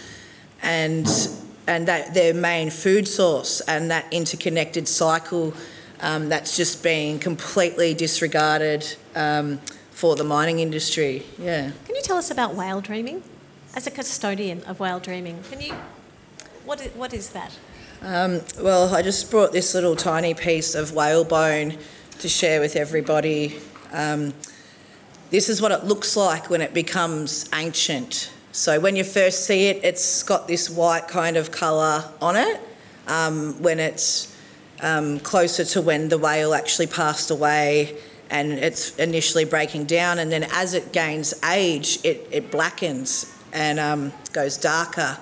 and 0.61 1.07
and 1.65 1.87
that 1.87 2.13
their 2.13 2.33
main 2.33 2.69
food 2.69 3.07
source 3.07 3.61
and 3.61 3.91
that 3.91 4.11
interconnected 4.11 4.87
cycle 4.87 5.53
um, 6.01 6.29
that's 6.29 6.57
just 6.57 6.83
being 6.83 7.19
completely 7.19 7.93
disregarded 7.93 8.95
um, 9.15 9.59
for 9.91 10.15
the 10.15 10.23
mining 10.23 10.59
industry. 10.59 11.23
Yeah. 11.37 11.71
Can 11.85 11.95
you 11.95 12.01
tell 12.01 12.17
us 12.17 12.31
about 12.31 12.55
whale 12.55 12.81
dreaming? 12.81 13.21
As 13.75 13.85
a 13.85 13.91
custodian 13.91 14.63
of 14.63 14.79
whale 14.79 14.99
dreaming, 14.99 15.43
can 15.49 15.61
you? 15.61 15.75
What 16.65 16.81
what 16.95 17.13
is 17.13 17.29
that? 17.29 17.51
Um, 18.01 18.41
well, 18.59 18.93
I 18.95 19.01
just 19.03 19.29
brought 19.29 19.51
this 19.51 19.75
little 19.75 19.95
tiny 19.95 20.33
piece 20.33 20.73
of 20.73 20.93
whale 20.93 21.23
bone 21.23 21.77
to 22.19 22.27
share 22.27 22.61
with 22.61 22.75
everybody. 22.75 23.59
Um, 23.93 24.33
this 25.29 25.49
is 25.49 25.61
what 25.61 25.71
it 25.71 25.83
looks 25.83 26.17
like 26.17 26.49
when 26.49 26.61
it 26.61 26.73
becomes 26.73 27.47
ancient. 27.53 28.31
So 28.51 28.79
when 28.79 28.95
you 28.95 29.03
first 29.03 29.45
see 29.45 29.67
it, 29.67 29.83
it's 29.83 30.23
got 30.23 30.47
this 30.47 30.69
white 30.69 31.07
kind 31.07 31.37
of 31.37 31.51
colour 31.51 32.03
on 32.21 32.35
it. 32.35 32.59
Um, 33.07 33.61
when 33.61 33.79
it's 33.79 34.35
um, 34.81 35.19
closer 35.19 35.63
to 35.65 35.81
when 35.81 36.09
the 36.09 36.17
whale 36.17 36.53
actually 36.55 36.87
passed 36.87 37.29
away 37.29 37.97
and 38.31 38.53
it's 38.53 38.95
initially 38.95 39.45
breaking 39.45 39.85
down, 39.85 40.19
and 40.19 40.31
then 40.31 40.47
as 40.51 40.73
it 40.73 40.91
gains 40.91 41.33
age, 41.43 41.99
it, 42.03 42.27
it 42.31 42.51
blackens 42.51 43.35
and 43.53 43.79
um, 43.79 44.13
goes 44.33 44.57
darker. 44.57 45.17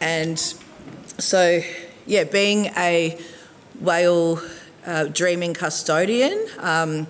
And 0.00 0.38
so, 1.18 1.60
yeah, 2.06 2.24
being 2.24 2.66
a 2.76 3.18
whale 3.80 4.40
uh, 4.86 5.04
dreaming 5.04 5.54
custodian. 5.54 6.46
Um, 6.58 7.06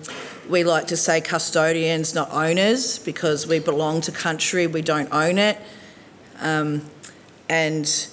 we 0.49 0.63
like 0.63 0.87
to 0.87 0.97
say 0.97 1.21
custodians, 1.21 2.13
not 2.13 2.31
owners, 2.31 2.99
because 2.99 3.47
we 3.47 3.59
belong 3.59 4.01
to 4.01 4.11
country, 4.11 4.67
we 4.67 4.81
don't 4.81 5.11
own 5.11 5.37
it. 5.37 5.57
Um, 6.39 6.81
and 7.49 8.07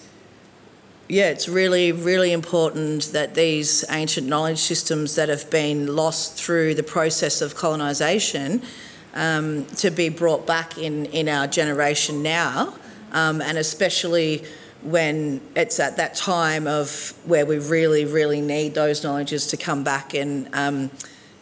yeah, 1.08 1.30
it's 1.30 1.48
really, 1.48 1.90
really 1.90 2.32
important 2.32 3.04
that 3.12 3.34
these 3.34 3.84
ancient 3.90 4.28
knowledge 4.28 4.58
systems 4.58 5.16
that 5.16 5.28
have 5.28 5.50
been 5.50 5.96
lost 5.96 6.34
through 6.34 6.74
the 6.74 6.82
process 6.82 7.40
of 7.40 7.56
colonisation 7.56 8.62
um, 9.14 9.66
to 9.76 9.90
be 9.90 10.08
brought 10.08 10.46
back 10.46 10.78
in, 10.78 11.06
in 11.06 11.28
our 11.28 11.46
generation 11.46 12.22
now, 12.22 12.74
um, 13.12 13.40
and 13.40 13.58
especially 13.58 14.44
when 14.82 15.40
it's 15.54 15.78
at 15.78 15.96
that 15.96 16.14
time 16.14 16.66
of 16.66 17.14
where 17.24 17.44
we 17.44 17.58
really, 17.58 18.04
really 18.04 18.40
need 18.40 18.74
those 18.74 19.04
knowledges 19.04 19.46
to 19.48 19.56
come 19.56 19.84
back 19.84 20.14
and, 20.14 20.48
um, 20.54 20.90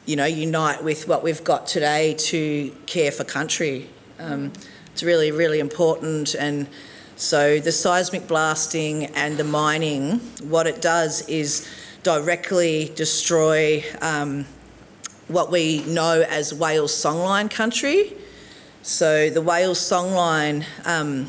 you 0.07 0.17
know, 0.17 0.25
unite 0.25 0.83
with 0.83 1.07
what 1.07 1.23
we've 1.23 1.45
got 1.45 1.67
today 1.67 2.15
to 2.15 2.71
care 2.87 3.13
for 3.13 3.25
country. 3.25 3.89
Um, 4.19 4.53
it's 4.93 5.03
really, 5.05 5.31
really 5.31 5.61
important. 5.61 6.35
And 6.35 6.67
so 7.15 7.61
the 7.61 7.71
seismic 7.71 8.27
blasting 8.27 9.07
and 9.07 9.37
the 9.37 9.45
mining, 9.45 10.19
what 10.43 10.67
it 10.67 10.83
does 10.83 11.29
is 11.29 11.69
directly 12.03 12.91
destroy 12.97 13.85
um, 14.01 14.47
what 15.29 15.51
we 15.51 15.85
know 15.85 16.25
as 16.29 16.53
whale 16.53 16.89
songline 16.89 17.51
country. 17.51 18.15
So 18.83 19.31
the 19.31 19.43
whale 19.43 19.75
songline 19.75 20.65
um, 20.85 21.29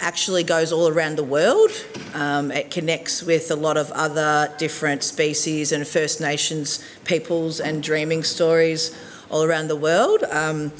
actually 0.00 0.44
goes 0.44 0.72
all 0.72 0.88
around 0.88 1.16
the 1.16 1.24
world. 1.24 1.70
Um, 2.12 2.50
it 2.50 2.70
connects 2.70 3.22
with 3.22 3.50
a 3.50 3.56
lot 3.56 3.76
of 3.76 3.90
other 3.92 4.52
different 4.58 5.02
species 5.02 5.72
and 5.72 5.86
First 5.86 6.20
Nations 6.20 6.84
peoples 7.04 7.60
and 7.60 7.82
dreaming 7.82 8.22
stories 8.22 8.94
all 9.30 9.44
around 9.44 9.68
the 9.68 9.76
world. 9.76 10.24
Um, 10.24 10.72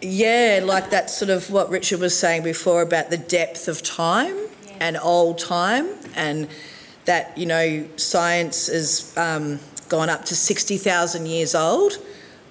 yeah, 0.00 0.60
like 0.64 0.90
that 0.90 1.10
sort 1.10 1.30
of 1.30 1.48
what 1.50 1.70
Richard 1.70 2.00
was 2.00 2.18
saying 2.18 2.42
before 2.42 2.82
about 2.82 3.10
the 3.10 3.18
depth 3.18 3.68
of 3.68 3.82
time 3.82 4.36
and 4.80 4.96
old 4.96 5.38
time, 5.38 5.88
and 6.16 6.48
that, 7.04 7.38
you 7.38 7.46
know, 7.46 7.86
science 7.96 8.68
is 8.68 9.16
um, 9.16 9.60
gone 9.92 10.08
up 10.08 10.24
to 10.24 10.34
60,000 10.34 11.26
years 11.26 11.54
old, 11.54 11.98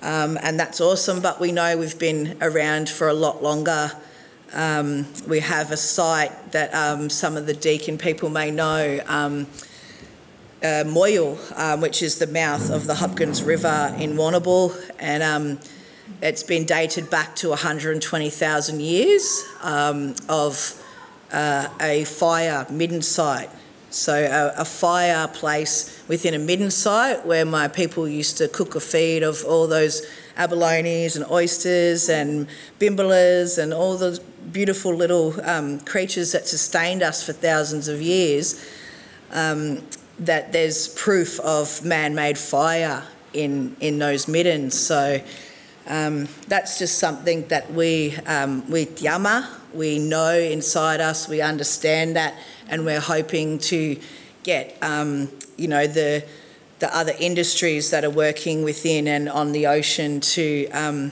um, 0.03 0.38
and 0.43 0.60
that's 0.60 0.79
awesome, 0.79 1.21
but 1.21 1.39
we 1.39 1.51
know 1.51 1.75
we've 1.75 1.98
been 1.98 2.38
around 2.39 2.88
for 2.88 3.07
a 3.07 3.13
lot 3.15 3.41
longer. 3.41 3.91
Um, 4.53 5.07
we 5.27 5.39
have 5.39 5.71
a 5.71 5.75
site 5.75 6.51
that 6.51 6.71
um, 6.75 7.10
some 7.10 7.36
of 7.38 7.48
the 7.48 7.55
Deakin 7.55 7.98
people 7.98 8.29
may 8.29 8.51
know, 8.51 9.00
um, 9.07 9.48
uh, 10.62 10.86
Moyjil, 10.86 11.57
um, 11.57 11.81
which 11.81 12.03
is 12.03 12.19
the 12.19 12.27
mouth 12.27 12.69
of 12.69 12.86
the 12.86 12.93
Hopkins 12.93 13.41
River 13.41 13.91
in 13.98 14.12
Warrnambool, 14.12 14.79
and 15.00 15.24
um, 15.24 15.60
it's 16.21 16.43
been 16.43 16.67
dated 16.67 17.10
back 17.10 17.36
to 17.38 17.50
120,000 17.50 18.79
years 18.79 19.43
um, 19.63 20.13
of 20.29 20.79
uh, 21.31 21.69
a 21.81 22.03
fire 22.03 22.67
midden 22.69 23.01
site. 23.01 23.50
So, 23.93 24.13
a, 24.15 24.62
a 24.62 24.65
fireplace 24.65 26.01
within 26.07 26.33
a 26.33 26.39
midden 26.39 26.71
site 26.71 27.25
where 27.25 27.45
my 27.45 27.67
people 27.67 28.07
used 28.07 28.38
to 28.38 28.48
cook 28.48 28.75
a 28.75 28.79
feed 28.79 29.21
of 29.21 29.43
all 29.45 29.67
those 29.67 30.05
abalones 30.38 31.17
and 31.17 31.29
oysters 31.29 32.07
and 32.10 32.48
bimbalas 32.79 33.62
and 33.62 33.74
all 33.74 33.98
the 33.98 34.21
beautiful 34.51 34.95
little 34.95 35.39
um, 35.48 35.81
creatures 35.81 36.31
that 36.31 36.48
sustained 36.48 37.03
us 37.03 37.24
for 37.24 37.33
thousands 37.33 37.88
of 37.88 38.01
years. 38.01 38.65
Um, 39.31 39.83
that 40.19 40.53
there's 40.53 40.88
proof 40.89 41.39
of 41.39 41.83
man-made 41.83 42.38
fire 42.38 43.03
in 43.33 43.75
in 43.79 44.00
those 44.00 44.27
middens. 44.27 44.79
So 44.79 45.19
um, 45.88 46.27
that's 46.48 46.79
just 46.79 47.00
something 47.00 47.48
that 47.48 47.71
we 47.74 48.15
um, 48.25 48.69
with 48.69 49.01
Yama 49.01 49.60
we 49.73 49.99
know 49.99 50.33
inside 50.33 51.01
us. 51.01 51.27
We 51.27 51.41
understand 51.41 52.15
that, 52.15 52.35
and 52.67 52.85
we're 52.85 52.99
hoping 52.99 53.59
to 53.59 53.99
get 54.43 54.77
um, 54.81 55.29
you 55.57 55.67
know 55.67 55.87
the 55.87 56.23
the 56.79 56.95
other 56.95 57.13
industries 57.19 57.91
that 57.91 58.03
are 58.03 58.09
working 58.09 58.63
within 58.63 59.07
and 59.07 59.29
on 59.29 59.51
the 59.51 59.67
ocean 59.67 60.19
to 60.19 60.67
um, 60.71 61.11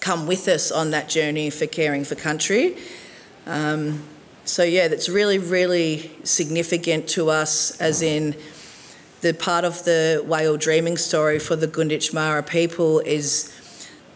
come 0.00 0.26
with 0.26 0.48
us 0.48 0.72
on 0.72 0.90
that 0.90 1.08
journey 1.08 1.50
for 1.50 1.66
caring 1.66 2.04
for 2.04 2.14
country. 2.14 2.76
Um, 3.46 4.02
so 4.44 4.64
yeah, 4.64 4.88
that's 4.88 5.08
really, 5.08 5.38
really 5.38 6.10
significant 6.24 7.08
to 7.10 7.30
us, 7.30 7.78
as 7.80 8.02
in 8.02 8.34
the 9.20 9.32
part 9.32 9.64
of 9.64 9.84
the 9.84 10.24
whale 10.26 10.56
dreaming 10.56 10.96
story 10.96 11.38
for 11.38 11.54
the 11.54 11.68
Gunditj 11.68 12.12
Mara 12.12 12.42
people 12.42 12.98
is 13.00 13.52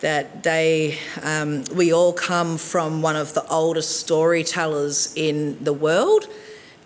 that 0.01 0.43
they, 0.43 0.99
um, 1.23 1.65
we 1.75 1.93
all 1.93 2.13
come 2.13 2.59
from 2.59 3.03
one 3.03 3.17
of 3.17 3.35
the 3.35 3.47
oldest 3.49 4.01
storytellers 4.01 5.13
in 5.17 5.63
the 5.65 5.73
world, 5.73 6.27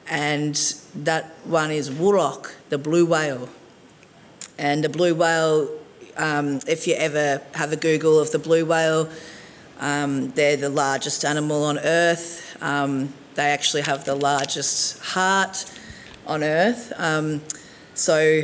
and 0.09 0.55
that 0.95 1.37
one 1.45 1.71
is 1.71 1.91
Wurrok, 1.91 2.53
the 2.69 2.79
blue 2.79 3.07
whale. 3.07 3.49
And 4.59 4.85
the 4.85 4.89
blue 4.89 5.15
whale, 5.15 5.69
um, 6.17 6.61
if 6.67 6.87
you 6.87 6.95
ever 6.95 7.43
have 7.55 7.73
a 7.73 7.77
Google 7.77 8.19
of 8.19 8.31
the 8.31 8.39
blue 8.39 8.65
whale, 8.65 9.09
um, 9.81 10.31
they're 10.33 10.57
the 10.57 10.69
largest 10.69 11.25
animal 11.25 11.65
on 11.65 11.79
Earth. 11.79 12.57
Um, 12.61 13.15
they 13.35 13.47
actually 13.47 13.83
have 13.83 14.05
the 14.05 14.15
largest 14.15 14.99
heart 15.01 15.65
on 16.27 16.45
Earth. 16.45 16.93
Um, 16.97 17.41
so 17.95 18.43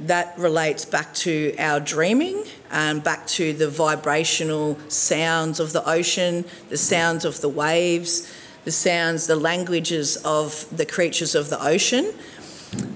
that 0.00 0.36
relates 0.36 0.84
back 0.84 1.14
to 1.14 1.54
our 1.58 1.78
dreaming 1.78 2.44
and 2.74 3.04
back 3.04 3.24
to 3.28 3.52
the 3.52 3.68
vibrational 3.68 4.76
sounds 4.88 5.60
of 5.60 5.72
the 5.72 5.88
ocean, 5.88 6.44
the 6.70 6.76
sounds 6.76 7.24
of 7.24 7.40
the 7.40 7.48
waves, 7.48 8.30
the 8.64 8.72
sounds, 8.72 9.28
the 9.28 9.36
languages 9.36 10.16
of 10.24 10.66
the 10.76 10.84
creatures 10.84 11.36
of 11.36 11.50
the 11.50 11.64
ocean. 11.64 12.12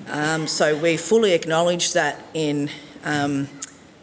Um, 0.09 0.49
so 0.49 0.77
we 0.77 0.97
fully 0.97 1.33
acknowledge 1.33 1.93
that 1.93 2.21
in 2.35 2.71
um, 3.05 3.49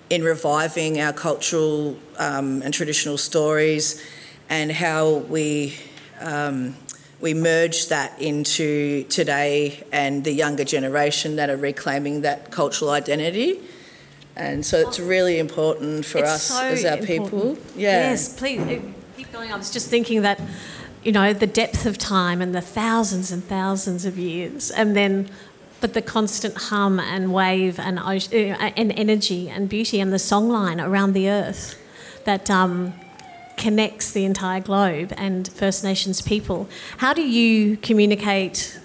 in 0.09 0.23
reviving 0.23 1.01
our 1.01 1.11
cultural 1.11 1.97
um, 2.19 2.61
and 2.61 2.73
traditional 2.73 3.17
stories, 3.17 4.01
and 4.49 4.71
how 4.71 5.15
we 5.27 5.75
um, 6.21 6.77
we 7.19 7.33
merge 7.33 7.89
that 7.89 8.21
into 8.21 9.03
today 9.05 9.83
and 9.91 10.23
the 10.23 10.31
younger 10.31 10.63
generation 10.63 11.35
that 11.35 11.49
are 11.49 11.57
reclaiming 11.57 12.21
that 12.21 12.49
cultural 12.49 12.91
identity. 12.91 13.59
And 14.35 14.65
so 14.65 14.79
it's 14.79 14.99
really 14.99 15.39
important 15.39 16.05
for 16.05 16.17
It's 16.17 16.29
us 16.29 16.43
so 16.43 16.61
as 16.63 16.83
our 16.83 16.97
important. 16.97 17.25
people. 17.31 17.57
Yeah. 17.75 18.09
Yes, 18.09 18.37
please 18.37 18.81
keep 19.15 19.31
going. 19.31 19.51
I 19.51 19.57
was 19.57 19.71
just 19.71 19.89
thinking 19.89 20.23
that, 20.23 20.41
you 21.03 21.11
know, 21.11 21.31
the 21.31 21.47
depth 21.47 21.85
of 21.85 21.97
time 21.97 22.41
and 22.41 22.53
the 22.53 22.61
thousands 22.61 23.31
and 23.31 23.43
thousands 23.43 24.03
of 24.05 24.17
years, 24.17 24.71
and 24.71 24.95
then, 24.95 25.29
but 25.79 25.93
the 25.93 26.01
constant 26.01 26.55
hum 26.57 26.99
and 26.99 27.33
wave 27.33 27.79
and 27.79 27.97
ocean, 27.99 28.51
uh, 28.51 28.71
and 28.75 28.91
energy 28.97 29.49
and 29.49 29.69
beauty 29.69 29.99
and 30.01 30.11
the 30.11 30.17
songline 30.17 30.85
around 30.85 31.13
the 31.13 31.29
earth 31.29 31.81
that 32.25 32.49
um, 32.49 32.93
connects 33.57 34.11
the 34.11 34.25
entire 34.25 34.59
globe 34.59 35.13
and 35.17 35.47
First 35.47 35.83
Nations 35.83 36.21
people. 36.21 36.67
How 36.97 37.13
do 37.13 37.21
you 37.21 37.77
communicate, 37.77 38.79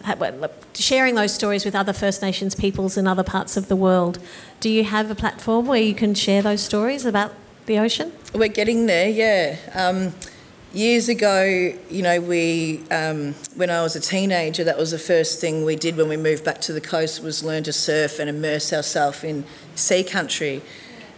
sharing 0.74 1.14
those 1.14 1.34
stories 1.34 1.64
with 1.64 1.74
other 1.74 1.92
First 1.92 2.22
Nations 2.22 2.54
peoples 2.54 2.96
in 2.96 3.06
other 3.06 3.24
parts 3.24 3.56
of 3.56 3.68
the 3.68 3.76
world? 3.76 4.18
Do 4.60 4.68
you 4.68 4.84
have 4.84 5.10
a 5.10 5.14
platform 5.14 5.66
where 5.66 5.80
you 5.80 5.94
can 5.94 6.14
share 6.14 6.42
those 6.42 6.62
stories 6.62 7.04
about 7.04 7.32
the 7.66 7.78
ocean? 7.78 8.12
We're 8.34 8.48
getting 8.48 8.86
there, 8.86 9.08
yeah. 9.08 9.56
Um, 9.74 10.14
years 10.72 11.08
ago, 11.08 11.72
you 11.90 12.02
know, 12.02 12.20
we 12.20 12.82
um, 12.90 13.34
when 13.56 13.70
I 13.70 13.82
was 13.82 13.96
a 13.96 14.00
teenager, 14.00 14.64
that 14.64 14.78
was 14.78 14.92
the 14.92 14.98
first 14.98 15.40
thing 15.40 15.64
we 15.64 15.76
did 15.76 15.96
when 15.96 16.08
we 16.08 16.16
moved 16.16 16.44
back 16.44 16.60
to 16.62 16.72
the 16.72 16.80
coast 16.80 17.22
was 17.22 17.42
learn 17.42 17.64
to 17.64 17.72
surf 17.72 18.18
and 18.18 18.30
immerse 18.30 18.72
ourselves 18.72 19.24
in 19.24 19.44
sea 19.74 20.04
country, 20.04 20.62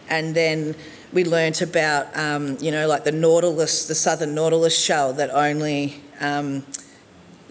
and 0.09 0.35
then 0.35 0.75
we 1.13 1.25
learnt 1.25 1.61
about, 1.61 2.17
um, 2.17 2.57
you 2.61 2.71
know, 2.71 2.87
like 2.87 3.05
the 3.05 3.13
nautilus, 3.13 3.87
the 3.87 3.95
southern 3.95 4.35
nautilus 4.35 4.79
shell 4.79 5.13
that 5.15 5.31
only 5.31 6.01
um, 6.21 6.65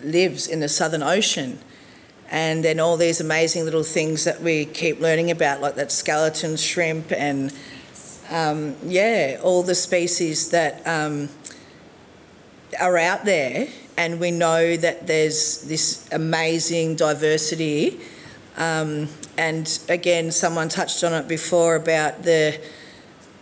lives 0.03 0.47
in 0.47 0.59
the 0.59 0.69
southern 0.69 1.03
ocean. 1.03 1.59
And 2.29 2.63
then 2.63 2.79
all 2.79 2.97
these 2.97 3.19
amazing 3.19 3.65
little 3.65 3.83
things 3.83 4.23
that 4.23 4.41
we 4.41 4.65
keep 4.65 4.99
learning 4.99 5.29
about, 5.31 5.61
like 5.61 5.75
that 5.75 5.91
skeleton 5.91 6.55
shrimp 6.55 7.11
and 7.11 7.53
um, 8.31 8.75
yeah, 8.85 9.39
all 9.43 9.61
the 9.61 9.75
species 9.75 10.51
that 10.51 10.87
um, 10.87 11.27
are 12.79 12.97
out 12.97 13.25
there, 13.25 13.67
and 13.97 14.19
we 14.19 14.31
know 14.31 14.77
that 14.77 15.05
there's 15.05 15.63
this 15.63 16.07
amazing 16.13 16.95
diversity. 16.95 17.99
Um, 18.55 19.09
and 19.37 19.79
again, 19.89 20.31
someone 20.31 20.69
touched 20.69 21.03
on 21.03 21.13
it 21.13 21.27
before 21.27 21.75
about 21.75 22.23
the 22.23 22.59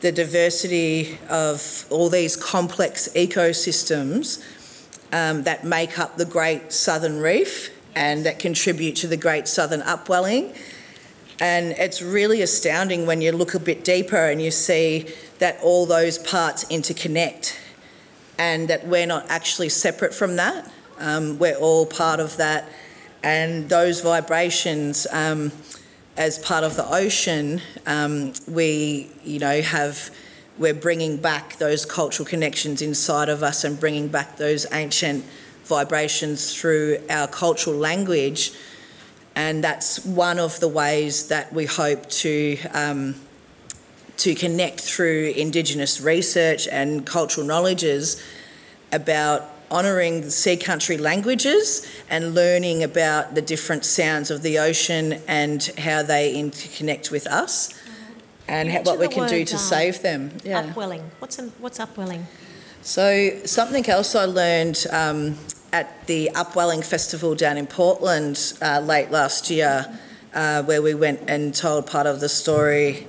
the 0.02 0.12
diversity 0.12 1.20
of 1.30 1.86
all 1.90 2.10
these 2.10 2.36
complex 2.36 3.10
ecosystems 3.16 4.44
um, 5.12 5.44
that 5.44 5.64
make 5.64 6.00
up 6.00 6.18
the 6.18 6.26
Great 6.26 6.72
Southern 6.72 7.20
Reef 7.20 7.70
and 7.96 8.26
that 8.26 8.40
contribute 8.40 8.96
to 8.98 9.08
the 9.08 9.18
Great 9.18 9.48
Southern 9.48 9.82
Upwelling. 9.82 10.54
And 11.42 11.72
it's 11.72 12.02
really 12.02 12.42
astounding 12.42 13.06
when 13.06 13.22
you 13.22 13.32
look 13.32 13.54
a 13.54 13.60
bit 13.60 13.84
deeper 13.84 14.18
and 14.18 14.42
you 14.42 14.52
see 14.52 15.08
that 15.40 15.60
all 15.62 15.86
those 15.86 16.18
parts 16.18 16.66
interconnect 16.66 17.58
and 18.38 18.70
that 18.70 18.86
we're 18.88 19.08
not 19.08 19.26
actually 19.30 19.70
separate 19.70 20.14
from 20.14 20.36
that. 20.38 20.70
Um, 20.98 21.40
we're 21.40 21.56
all 21.56 21.86
part 21.86 22.20
of 22.20 22.38
that. 22.38 22.70
And 23.24 23.68
those 23.70 24.02
vibrations, 24.02 25.08
um, 25.12 25.52
as 26.20 26.38
part 26.38 26.66
of 26.66 26.76
the 26.76 26.86
ocean, 26.94 27.62
um, 27.88 28.34
we, 28.46 29.10
you 29.24 29.40
know, 29.40 29.62
have, 29.62 30.14
we're 30.58 30.74
bringing 30.74 31.16
back 31.16 31.56
those 31.60 31.86
cultural 31.86 32.28
connections 32.28 32.82
inside 32.82 33.30
of 33.30 33.42
us 33.42 33.64
and 33.64 33.80
bringing 33.80 34.10
back 34.10 34.36
those 34.36 34.68
ancient 34.74 35.24
vibrations 35.64 36.54
through 36.54 37.00
our 37.10 37.26
cultural 37.26 37.78
language. 37.78 38.52
And 39.34 39.64
that's 39.64 40.04
one 40.06 40.40
of 40.40 40.60
the 40.60 40.68
ways 40.68 41.30
that 41.30 41.54
we 41.54 41.66
hope 41.66 42.10
to 42.10 42.58
um, 42.74 43.16
to 44.18 44.36
connect 44.36 44.82
through 44.82 45.32
Indigenous 45.38 46.02
research 46.02 46.68
and 46.68 47.06
cultural 47.06 47.48
knowledges 47.48 48.22
about 48.92 49.50
honouring 49.72 50.22
the 50.22 50.32
sea 50.32 50.58
country 50.58 50.98
languages 50.98 51.88
and 52.10 52.34
learning 52.34 52.84
about 52.84 53.36
the 53.36 53.42
different 53.42 53.86
sounds 53.86 54.32
of 54.32 54.42
the 54.42 54.60
ocean 54.60 55.22
and 55.28 55.64
how 55.78 56.04
they 56.04 56.34
interconnect 56.34 57.12
with 57.12 57.28
us 57.28 57.74
and 58.48 58.72
how, 58.72 58.82
what 58.82 59.00
we 59.00 59.08
can 59.08 59.24
the 59.24 59.30
do 59.30 59.46
to 59.46 59.56
um, 59.56 59.60
save 59.60 60.02
them. 60.02 60.32
Yeah. 60.44 60.60
Upwelling. 60.62 61.12
What's 61.20 61.40
an, 61.40 61.52
what's 61.60 61.80
upwelling? 61.80 62.28
So, 62.82 63.38
something 63.46 63.88
else 63.90 64.16
I 64.16 64.26
learned 64.26 64.86
um, 64.92 65.36
at 65.74 66.08
the 66.08 66.32
Upwelling 66.34 66.82
Festival 66.82 67.36
down 67.36 67.58
in 67.58 67.68
Portland 67.68 68.54
uh, 68.62 68.80
late 68.80 69.12
last 69.12 69.50
year, 69.50 69.86
uh, 70.34 70.64
where 70.64 70.82
we 70.82 70.94
went 70.94 71.30
and 71.30 71.54
told 71.54 71.88
part 71.88 72.08
of 72.08 72.20
the 72.20 72.30
story 72.30 73.06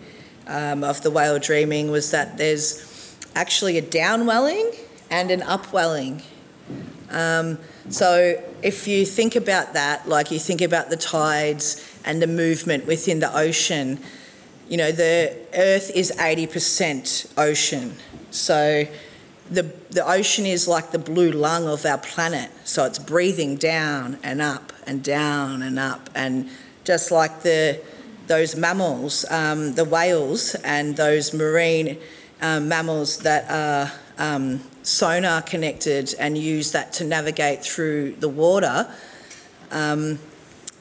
um, 0.46 0.82
of 0.84 1.02
the 1.02 1.10
whale 1.10 1.38
dreaming, 1.38 1.90
was 1.90 2.10
that 2.10 2.36
there's 2.36 3.16
actually 3.34 3.78
a 3.78 3.82
downwelling 3.82 4.76
and 5.10 5.30
an 5.30 5.42
upwelling. 5.42 6.22
Um, 7.10 7.58
so, 7.88 8.42
if 8.62 8.86
you 8.86 9.04
think 9.04 9.36
about 9.36 9.72
that, 9.74 10.08
like 10.08 10.30
you 10.30 10.38
think 10.38 10.60
about 10.60 10.90
the 10.90 10.96
tides 10.96 11.86
and 12.04 12.22
the 12.22 12.26
movement 12.26 12.86
within 12.86 13.20
the 13.20 13.36
ocean, 13.36 14.00
you 14.68 14.76
know, 14.76 14.92
the 14.92 15.36
Earth 15.54 15.90
is 15.94 16.12
80% 16.16 17.32
ocean. 17.36 17.96
So, 18.30 18.86
the, 19.50 19.62
the 19.90 20.08
ocean 20.08 20.46
is 20.46 20.68
like 20.68 20.92
the 20.92 20.98
blue 20.98 21.32
lung 21.32 21.66
of 21.66 21.84
our 21.84 21.98
planet. 21.98 22.50
So 22.64 22.84
it's 22.84 22.98
breathing 22.98 23.56
down 23.56 24.18
and 24.22 24.40
up 24.40 24.72
and 24.86 25.02
down 25.02 25.62
and 25.62 25.78
up. 25.78 26.08
And 26.14 26.48
just 26.84 27.10
like 27.10 27.42
the, 27.42 27.80
those 28.28 28.54
mammals, 28.54 29.24
um, 29.30 29.74
the 29.74 29.84
whales 29.84 30.54
and 30.56 30.96
those 30.96 31.34
marine 31.34 31.98
um, 32.40 32.68
mammals 32.68 33.18
that 33.18 33.50
are 33.50 33.92
um, 34.18 34.60
sonar 34.82 35.42
connected 35.42 36.14
and 36.18 36.36
use 36.36 36.72
that 36.72 36.92
to 36.94 37.04
navigate 37.04 37.62
through 37.62 38.12
the 38.16 38.28
water, 38.28 38.92
um, 39.70 40.18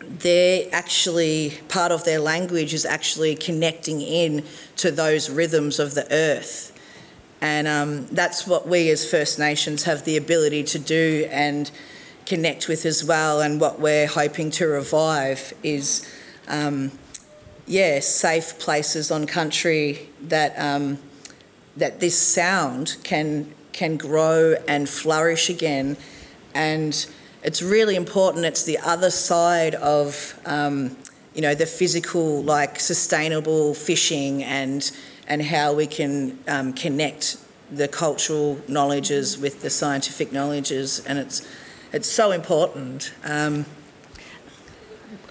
they're 0.01 0.67
actually 0.71 1.59
part 1.67 1.91
of 1.91 2.03
their 2.05 2.19
language 2.19 2.73
is 2.73 2.85
actually 2.85 3.35
connecting 3.35 4.01
in 4.01 4.43
to 4.77 4.91
those 4.91 5.29
rhythms 5.29 5.79
of 5.79 5.93
the 5.93 6.07
earth. 6.11 6.75
And 7.41 7.67
um, 7.67 8.07
that's 8.07 8.47
what 8.47 8.67
we 8.67 8.89
as 8.89 9.09
First 9.09 9.39
Nations 9.39 9.83
have 9.83 10.03
the 10.05 10.17
ability 10.17 10.63
to 10.65 10.79
do 10.79 11.27
and 11.31 11.69
connect 12.25 12.67
with 12.67 12.85
as 12.85 13.03
well. 13.03 13.41
And 13.41 13.61
what 13.61 13.79
we're 13.79 14.07
hoping 14.07 14.51
to 14.51 14.67
revive 14.67 15.53
is, 15.63 16.09
um, 16.47 16.91
yeah, 17.65 17.99
safe 17.99 18.59
places 18.59 19.11
on 19.11 19.25
country 19.25 20.09
that 20.21 20.57
um, 20.57 20.97
that 21.77 21.99
this 21.99 22.17
sound 22.17 22.97
can 23.03 23.53
can 23.79 23.95
grow 23.95 24.55
and 24.67 24.89
flourish 24.89 25.49
again. 25.49 25.95
And 26.53 26.93
it's 27.43 27.61
really 27.61 27.95
important. 27.95 28.43
It's 28.43 28.63
the 28.63 28.77
other 28.79 29.09
side 29.09 29.73
of 29.75 30.37
um, 30.45 30.97
you 31.33 31.41
know 31.41 31.55
the 31.55 31.65
physical, 31.65 32.43
like 32.43 32.77
sustainable 32.79 33.73
fishing 33.73 34.43
and 34.43 34.91
and 35.27 35.41
how 35.41 35.73
we 35.73 35.87
can 35.87 36.37
um, 36.47 36.73
connect 36.73 37.37
the 37.71 37.87
cultural 37.87 38.59
knowledges 38.67 39.37
with 39.37 39.61
the 39.61 39.69
scientific 39.69 40.33
knowledges, 40.33 40.99
and 41.05 41.17
it's 41.17 41.47
it's 41.93 42.09
so 42.09 42.31
important. 42.31 43.13
Um, 43.23 43.65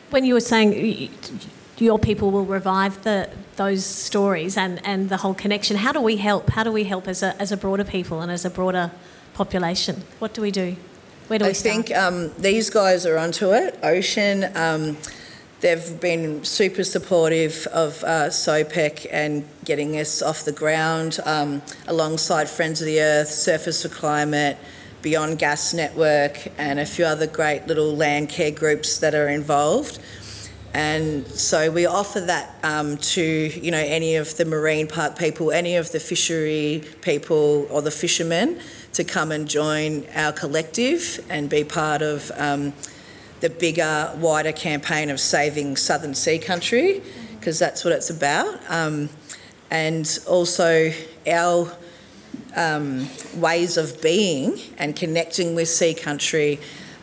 when 0.08 0.24
you 0.24 0.32
were 0.32 0.48
saying 0.54 1.11
your 1.76 1.98
people 1.98 2.30
will 2.30 2.46
revive 2.46 3.02
the 3.02 3.28
those 3.59 3.85
stories 3.85 4.57
and, 4.57 4.81
and 4.85 5.11
the 5.11 5.18
whole 5.18 5.35
connection, 5.35 5.77
how 5.77 5.92
do 5.92 6.01
we 6.01 6.16
help? 6.16 6.49
How 6.51 6.64
do 6.64 6.73
we 6.73 6.85
help 6.85 7.07
as 7.07 7.23
a 7.23 7.37
as 7.38 7.53
a 7.53 7.57
broader 7.57 7.85
people 7.85 8.23
and 8.23 8.33
as 8.33 8.47
a 8.47 8.51
broader 8.51 8.90
population? 9.35 10.03
What 10.18 10.33
do 10.33 10.40
we 10.40 10.51
do? 10.51 10.77
Where 11.27 11.38
do 11.38 11.44
I 11.44 11.49
we 11.49 11.55
start? 11.55 11.75
think 11.75 11.97
um, 11.97 12.33
these 12.38 12.71
guys 12.71 13.05
are 13.05 13.18
onto 13.18 13.53
it. 13.53 13.79
Ocean. 13.83 14.44
Um, 14.57 14.97
They've 15.61 16.01
been 16.01 16.44
super 16.44 16.85
supportive 16.85 17.66
of 17.73 18.05
uh, 18.05 18.29
SOPEC 18.29 19.09
and 19.11 19.44
getting 19.64 19.99
us 19.99 20.23
off 20.23 20.44
the 20.44 20.53
ground 20.53 21.18
um, 21.25 21.62
alongside 21.88 22.49
Friends 22.49 22.81
of 22.81 22.87
the 22.87 23.01
Earth, 23.01 23.29
Surfers 23.29 23.83
for 23.83 23.88
Climate, 23.88 24.57
Beyond 25.03 25.40
Gas 25.40 25.75
Network, 25.75 26.47
and 26.59 26.79
a 26.79 26.87
few 26.87 27.05
other 27.05 27.27
great 27.27 27.66
little 27.66 27.97
land 27.97 28.29
care 28.29 28.53
groups 28.53 29.01
that 29.01 29.16
are 29.16 29.29
involved. 29.29 29.99
And 30.79 31.27
so 31.27 31.73
we 31.73 31.87
offer 31.87 32.21
that 32.21 32.55
um, 32.62 32.99
to 32.99 33.21
you 33.21 33.73
know 33.73 33.79
any 33.79 34.14
of 34.14 34.37
the 34.37 34.45
marine 34.45 34.87
park 34.87 35.19
people, 35.19 35.51
any 35.51 35.75
of 35.75 35.91
the 35.91 35.99
fishery 35.99 36.85
people 37.03 37.67
or 37.69 37.83
the 37.83 37.91
fishermen 37.91 38.61
to 38.93 39.03
come 39.03 39.33
and 39.33 39.49
join 39.49 40.07
our 40.14 40.31
collective 40.31 41.19
and 41.29 41.51
be 41.51 41.64
part 41.64 42.01
of. 42.01 42.31
Um, 42.37 42.73
the 43.41 43.51
bigger, 43.51 44.12
wider 44.19 44.51
campaign 44.51 45.11
of 45.11 45.21
saving 45.21 45.77
southern 45.77 46.12
sea 46.12 46.41
country, 46.41 47.01
because 47.38 47.57
that's 47.57 47.85
what 47.85 47.93
it's 47.93 48.11
about. 48.11 48.59
Um, 48.69 49.11
and 49.71 50.19
also 50.27 50.93
our 51.25 51.73
um, 52.57 53.09
ways 53.37 53.77
of 53.77 54.03
being 54.03 54.59
and 54.77 54.97
connecting 54.97 55.55
with 55.55 55.69
sea 55.69 55.95
country 55.95 56.59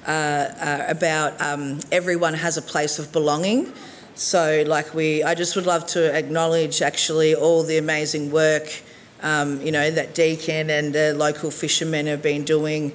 uh, 0.08 0.10
uh, 0.10 0.86
about 0.88 1.40
um, 1.42 1.80
everyone 1.92 2.34
has 2.34 2.58
a 2.58 2.62
place 2.62 3.00
of 3.00 3.12
belonging. 3.12 3.72
So, 4.16 4.64
like 4.68 4.94
we, 4.94 5.24
I 5.24 5.36
just 5.36 5.56
would 5.56 5.66
love 5.66 5.86
to 5.88 6.16
acknowledge 6.16 6.82
actually 6.82 7.36
all 7.36 7.64
the 7.64 7.78
amazing 7.78 8.32
work, 8.32 8.82
um, 9.22 9.62
you 9.62 9.72
know, 9.72 9.92
that 9.92 10.16
Deakin 10.16 10.70
and 10.70 10.94
the 10.94 11.14
local 11.14 11.52
fishermen 11.52 12.08
have 12.08 12.22
been 12.22 12.44
doing. 12.44 12.94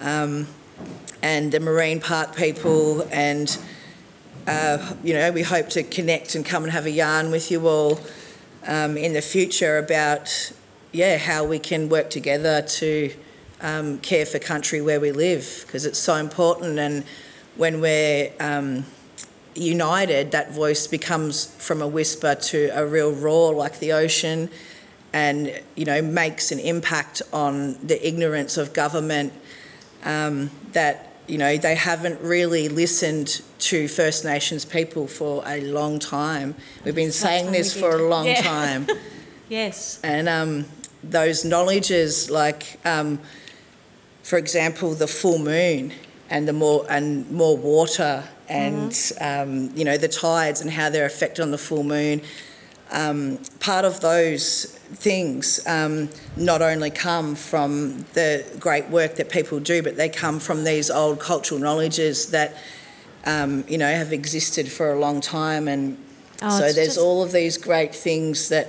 Um, 0.00 0.46
and 1.22 1.52
the 1.52 1.60
marine 1.60 2.00
park 2.00 2.36
people 2.36 3.02
and 3.10 3.58
uh, 4.46 4.94
you 5.02 5.12
know 5.12 5.30
we 5.32 5.42
hope 5.42 5.68
to 5.68 5.82
connect 5.82 6.34
and 6.34 6.44
come 6.44 6.62
and 6.62 6.72
have 6.72 6.86
a 6.86 6.90
yarn 6.90 7.30
with 7.30 7.50
you 7.50 7.66
all 7.66 8.00
um, 8.66 8.96
in 8.96 9.12
the 9.12 9.20
future 9.20 9.78
about 9.78 10.52
yeah 10.92 11.18
how 11.18 11.44
we 11.44 11.58
can 11.58 11.88
work 11.88 12.10
together 12.10 12.62
to 12.62 13.12
um, 13.60 13.98
care 13.98 14.26
for 14.26 14.38
country 14.38 14.80
where 14.80 15.00
we 15.00 15.12
live 15.12 15.64
because 15.66 15.84
it's 15.84 15.98
so 15.98 16.14
important 16.16 16.78
and 16.78 17.04
when 17.56 17.80
we're 17.80 18.32
um, 18.40 18.84
united 19.54 20.30
that 20.30 20.52
voice 20.52 20.86
becomes 20.86 21.46
from 21.56 21.82
a 21.82 21.88
whisper 21.88 22.34
to 22.34 22.70
a 22.74 22.86
real 22.86 23.12
roar 23.12 23.52
like 23.54 23.78
the 23.80 23.92
ocean 23.92 24.48
and 25.12 25.60
you 25.74 25.84
know 25.84 26.00
makes 26.00 26.52
an 26.52 26.58
impact 26.58 27.22
on 27.32 27.74
the 27.86 28.06
ignorance 28.06 28.56
of 28.56 28.72
government 28.72 29.32
um, 30.04 30.50
that 30.72 31.08
you 31.28 31.36
know, 31.36 31.56
they 31.58 31.74
haven't 31.74 32.20
really 32.22 32.68
listened 32.68 33.42
to 33.58 33.86
First 33.86 34.24
Nations 34.24 34.64
people 34.64 35.06
for 35.06 35.42
a 35.46 35.60
long 35.60 35.98
time. 35.98 36.54
We've 36.84 36.94
been 36.94 37.12
saying 37.12 37.52
this 37.52 37.78
for 37.78 37.90
a 37.90 38.08
long 38.08 38.26
yeah. 38.26 38.40
time. 38.40 38.86
yes. 39.48 40.00
And 40.02 40.28
um, 40.28 40.64
those 41.04 41.44
knowledges, 41.44 42.30
like, 42.30 42.80
um, 42.86 43.20
for 44.28 44.36
example, 44.36 44.92
the 44.92 45.06
full 45.06 45.38
moon 45.38 45.90
and 46.28 46.46
the 46.46 46.52
more 46.52 46.84
and 46.90 47.30
more 47.30 47.56
water 47.56 48.22
and 48.46 48.90
mm-hmm. 48.90 49.50
um, 49.50 49.70
you 49.74 49.86
know 49.86 49.96
the 49.96 50.06
tides 50.08 50.60
and 50.60 50.70
how 50.70 50.90
they're 50.90 51.06
affected 51.06 51.40
on 51.40 51.50
the 51.50 51.56
full 51.56 51.82
moon. 51.82 52.20
Um, 52.90 53.38
part 53.58 53.86
of 53.86 54.00
those 54.00 54.66
things 54.92 55.66
um, 55.66 56.10
not 56.36 56.60
only 56.60 56.90
come 56.90 57.36
from 57.36 58.04
the 58.12 58.44
great 58.60 58.90
work 58.90 59.14
that 59.14 59.30
people 59.30 59.60
do, 59.60 59.82
but 59.82 59.96
they 59.96 60.10
come 60.10 60.40
from 60.40 60.64
these 60.64 60.90
old 60.90 61.20
cultural 61.20 61.58
knowledges 61.58 62.30
that 62.30 62.54
um, 63.24 63.64
you 63.66 63.78
know 63.78 63.90
have 63.90 64.12
existed 64.12 64.70
for 64.70 64.92
a 64.92 64.98
long 64.98 65.22
time, 65.22 65.68
and 65.68 65.96
oh, 66.42 66.50
so 66.50 66.70
there's 66.70 66.96
just... 66.96 66.98
all 66.98 67.22
of 67.22 67.32
these 67.32 67.56
great 67.56 67.94
things 67.94 68.50
that. 68.50 68.68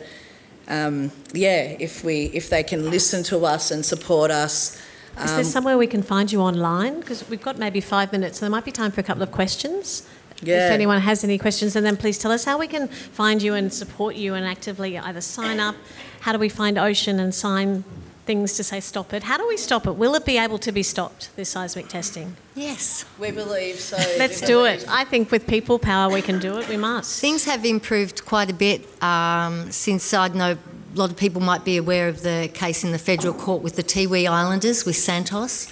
Um, 0.70 1.12
yeah, 1.34 1.76
if 1.80 2.04
we 2.04 2.26
if 2.26 2.50
they 2.50 2.62
can 2.64 2.92
listen 2.92 3.24
to 3.24 3.46
us 3.46 3.72
and 3.72 3.86
support 3.86 4.32
us. 4.32 4.82
Is 5.20 5.32
there 5.32 5.40
um, 5.40 5.44
somewhere 5.44 5.78
we 5.78 5.88
can 5.88 6.02
find 6.02 6.32
you 6.32 6.42
online? 6.42 7.00
Because 7.00 7.28
we've 7.30 7.42
got 7.42 7.58
maybe 7.58 7.82
five 7.82 8.12
minutes, 8.12 8.40
so 8.40 8.46
there 8.46 8.50
might 8.50 8.66
be 8.66 8.72
time 8.72 8.92
for 8.92 9.02
a 9.02 9.04
couple 9.04 9.24
of 9.24 9.32
questions. 9.32 10.08
Yeah. 10.42 10.68
If 10.68 10.72
anyone 10.72 11.02
has 11.02 11.24
any 11.24 11.38
questions, 11.38 11.76
and 11.76 11.86
then 11.86 11.98
please 11.98 12.18
tell 12.18 12.32
us 12.32 12.46
how 12.46 12.58
we 12.58 12.68
can 12.68 12.88
find 12.88 13.42
you 13.42 13.54
and 13.54 13.74
support 13.74 14.16
you 14.16 14.34
and 14.34 14.46
actively 14.46 14.98
either 14.98 15.22
sign 15.22 15.60
up. 15.60 15.76
How 16.22 16.32
do 16.32 16.40
we 16.40 16.50
find 16.50 16.78
Ocean 16.78 17.20
and 17.20 17.36
sign 17.36 17.84
things 18.26 18.54
to 18.54 18.64
say 18.64 18.80
stop 18.80 19.12
it? 19.12 19.24
How 19.24 19.38
do 19.38 19.48
we 19.48 19.58
stop 19.58 19.88
it? 19.88 19.94
Will 19.94 20.14
it 20.16 20.24
be 20.24 20.38
able 20.38 20.60
to 20.60 20.72
be 20.72 20.84
stopped, 20.84 21.36
this 21.36 21.50
seismic 21.50 21.88
testing? 21.88 22.38
Yes. 22.56 23.04
We 23.18 23.32
believe 23.32 23.80
so. 23.80 23.98
Let's 24.18 24.40
do 24.40 24.66
it. 24.66 24.86
I 24.88 25.04
think 25.04 25.32
with 25.32 25.48
people 25.48 25.80
power 25.80 26.14
we 26.14 26.22
can 26.22 26.40
do 26.40 26.60
it. 26.60 26.70
We 26.70 26.78
must. 26.78 27.20
Things 27.20 27.46
have 27.46 27.66
improved 27.66 28.26
quite 28.26 28.50
a 28.50 28.54
bit 28.54 28.82
um, 29.04 29.72
since 29.72 30.14
I 30.14 30.28
know 30.28 30.58
a 30.94 30.98
lot 30.98 31.12
of 31.12 31.18
people 31.18 31.42
might 31.42 31.64
be 31.64 31.78
aware 31.78 32.08
of 32.08 32.24
the 32.24 32.50
case 32.54 32.84
in 32.84 32.92
the 32.92 33.00
federal 33.00 33.34
court 33.34 33.62
with 33.62 33.76
the 33.76 33.84
Tiwi 33.84 34.28
Islanders 34.28 34.86
with 34.86 34.96
Santos. 34.96 35.68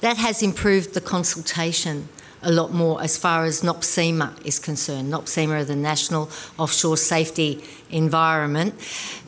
That 0.00 0.16
has 0.16 0.42
improved 0.42 0.94
the 0.94 1.00
consultation 1.00 2.08
a 2.42 2.50
lot 2.50 2.72
more 2.72 3.00
as 3.02 3.16
far 3.16 3.44
as 3.44 3.60
NOPSEMA 3.60 4.44
is 4.44 4.58
concerned. 4.58 5.12
NOPSEMA 5.12 5.60
are 5.60 5.64
the 5.64 5.76
National 5.76 6.28
Offshore 6.58 6.96
Safety 6.96 7.62
Environment 7.90 8.74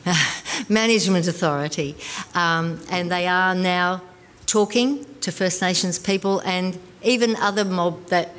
Management 0.68 1.28
Authority, 1.28 1.94
um, 2.34 2.80
and 2.90 3.12
they 3.12 3.28
are 3.28 3.54
now 3.54 4.02
talking 4.46 5.04
to 5.20 5.30
First 5.30 5.62
Nations 5.62 5.98
people 5.98 6.40
and 6.40 6.78
even 7.02 7.36
other 7.36 7.64
mob 7.64 8.06
that 8.06 8.30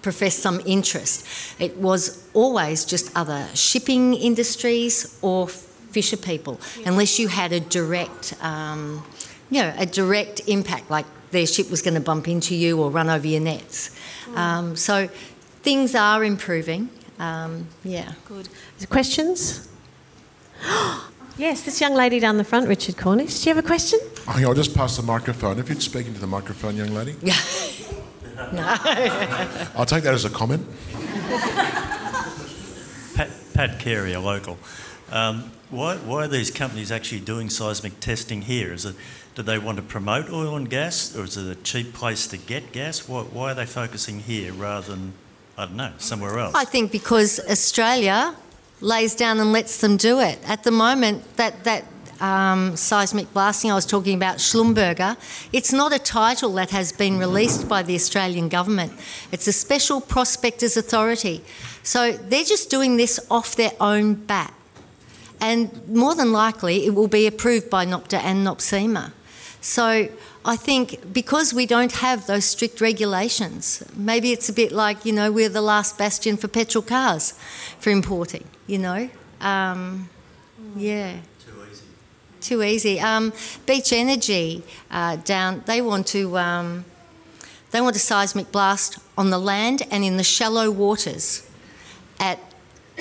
profess 0.00 0.34
some 0.34 0.60
interest. 0.66 1.26
It 1.60 1.76
was 1.76 2.26
always 2.34 2.84
just 2.84 3.14
other 3.16 3.46
shipping 3.54 4.14
industries 4.14 5.16
or 5.22 5.48
fisher 5.92 6.16
people, 6.16 6.60
unless 6.84 7.18
you 7.18 7.28
had 7.28 7.52
a 7.52 7.60
direct 7.60 8.34
um, 8.42 9.04
you 9.52 9.60
know, 9.60 9.74
a 9.76 9.84
direct 9.84 10.40
impact, 10.48 10.90
like 10.90 11.04
their 11.30 11.46
ship 11.46 11.70
was 11.70 11.82
going 11.82 11.94
to 11.94 12.00
bump 12.00 12.26
into 12.26 12.54
you 12.54 12.80
or 12.80 12.90
run 12.90 13.10
over 13.10 13.26
your 13.26 13.40
nets. 13.40 13.94
Um, 14.34 14.76
so 14.76 15.08
things 15.62 15.94
are 15.94 16.24
improving. 16.24 16.88
Um, 17.18 17.68
yeah. 17.84 18.12
Good. 18.24 18.48
Questions? 18.88 19.68
yes, 21.36 21.62
this 21.62 21.82
young 21.82 21.94
lady 21.94 22.18
down 22.18 22.38
the 22.38 22.44
front, 22.44 22.66
Richard 22.66 22.96
Cornish. 22.96 23.40
Do 23.40 23.50
you 23.50 23.54
have 23.54 23.62
a 23.62 23.66
question? 23.66 24.00
Oh, 24.26 24.38
yeah, 24.38 24.46
I'll 24.46 24.54
just 24.54 24.74
pass 24.74 24.96
the 24.96 25.02
microphone. 25.02 25.58
If 25.58 25.68
you'd 25.68 25.82
speak 25.82 26.06
into 26.06 26.20
the 26.20 26.26
microphone, 26.26 26.76
young 26.76 26.94
lady. 26.94 27.14
Yeah. 27.22 27.36
No. 28.52 28.62
I'll 29.76 29.86
take 29.86 30.02
that 30.02 30.14
as 30.14 30.24
a 30.24 30.30
comment. 30.30 30.66
Pat, 33.14 33.30
Pat 33.54 33.78
Carey, 33.78 34.14
a 34.14 34.20
local. 34.20 34.58
Um, 35.12 35.52
why, 35.72 35.96
why 35.96 36.24
are 36.24 36.28
these 36.28 36.50
companies 36.50 36.92
actually 36.92 37.20
doing 37.20 37.48
seismic 37.48 37.98
testing 37.98 38.42
here? 38.42 38.72
Is 38.72 38.84
it, 38.84 38.94
do 39.34 39.42
they 39.42 39.58
want 39.58 39.78
to 39.78 39.82
promote 39.82 40.30
oil 40.30 40.54
and 40.54 40.68
gas, 40.68 41.16
or 41.16 41.24
is 41.24 41.36
it 41.36 41.50
a 41.50 41.60
cheap 41.62 41.94
place 41.94 42.26
to 42.28 42.36
get 42.36 42.72
gas? 42.72 43.08
Why, 43.08 43.22
why 43.22 43.52
are 43.52 43.54
they 43.54 43.64
focusing 43.64 44.20
here 44.20 44.52
rather 44.52 44.90
than, 44.90 45.14
I 45.56 45.64
don't 45.64 45.76
know, 45.76 45.92
somewhere 45.96 46.38
else? 46.38 46.54
I 46.54 46.66
think 46.66 46.92
because 46.92 47.40
Australia 47.40 48.36
lays 48.82 49.14
down 49.14 49.40
and 49.40 49.50
lets 49.50 49.80
them 49.80 49.96
do 49.96 50.20
it. 50.20 50.38
At 50.46 50.62
the 50.62 50.70
moment, 50.70 51.36
that, 51.36 51.64
that 51.64 51.86
um, 52.20 52.76
seismic 52.76 53.32
blasting 53.32 53.70
I 53.70 53.74
was 53.74 53.86
talking 53.86 54.14
about, 54.14 54.36
Schlumberger, 54.36 55.16
it's 55.54 55.72
not 55.72 55.94
a 55.94 55.98
title 55.98 56.52
that 56.54 56.70
has 56.70 56.92
been 56.92 57.18
released 57.18 57.66
by 57.66 57.82
the 57.82 57.94
Australian 57.94 58.50
government. 58.50 58.92
It's 59.32 59.46
a 59.46 59.52
special 59.52 60.02
prospectors 60.02 60.76
authority. 60.76 61.42
So 61.82 62.12
they're 62.12 62.44
just 62.44 62.68
doing 62.68 62.98
this 62.98 63.18
off 63.30 63.56
their 63.56 63.72
own 63.80 64.14
bat. 64.14 64.52
And 65.42 65.88
more 65.88 66.14
than 66.14 66.32
likely, 66.32 66.86
it 66.86 66.94
will 66.94 67.08
be 67.08 67.26
approved 67.26 67.68
by 67.68 67.84
NOPTA 67.84 68.18
and 68.18 68.46
NOPSEMA. 68.46 69.10
So 69.60 70.08
I 70.44 70.56
think 70.56 71.12
because 71.12 71.52
we 71.52 71.66
don't 71.66 71.92
have 71.92 72.28
those 72.28 72.44
strict 72.44 72.80
regulations, 72.80 73.82
maybe 73.96 74.30
it's 74.30 74.48
a 74.48 74.52
bit 74.52 74.70
like, 74.70 75.04
you 75.04 75.12
know, 75.12 75.32
we're 75.32 75.48
the 75.48 75.60
last 75.60 75.98
bastion 75.98 76.36
for 76.36 76.46
petrol 76.46 76.82
cars 76.82 77.32
for 77.80 77.90
importing, 77.90 78.44
you 78.68 78.78
know? 78.78 79.10
Um, 79.40 80.08
yeah. 80.76 81.16
Too 81.44 81.64
easy. 81.70 81.84
Too 82.40 82.62
easy. 82.62 83.00
Um, 83.00 83.32
Beach 83.66 83.92
Energy 83.92 84.62
uh, 84.92 85.16
down, 85.16 85.64
they 85.66 85.82
want 85.82 86.06
to. 86.08 86.38
Um, 86.38 86.84
they 87.72 87.80
want 87.80 87.96
a 87.96 87.98
seismic 87.98 88.52
blast 88.52 88.98
on 89.16 89.30
the 89.30 89.38
land 89.38 89.82
and 89.90 90.04
in 90.04 90.18
the 90.18 90.24
shallow 90.24 90.70
waters 90.70 91.48
at 92.20 92.38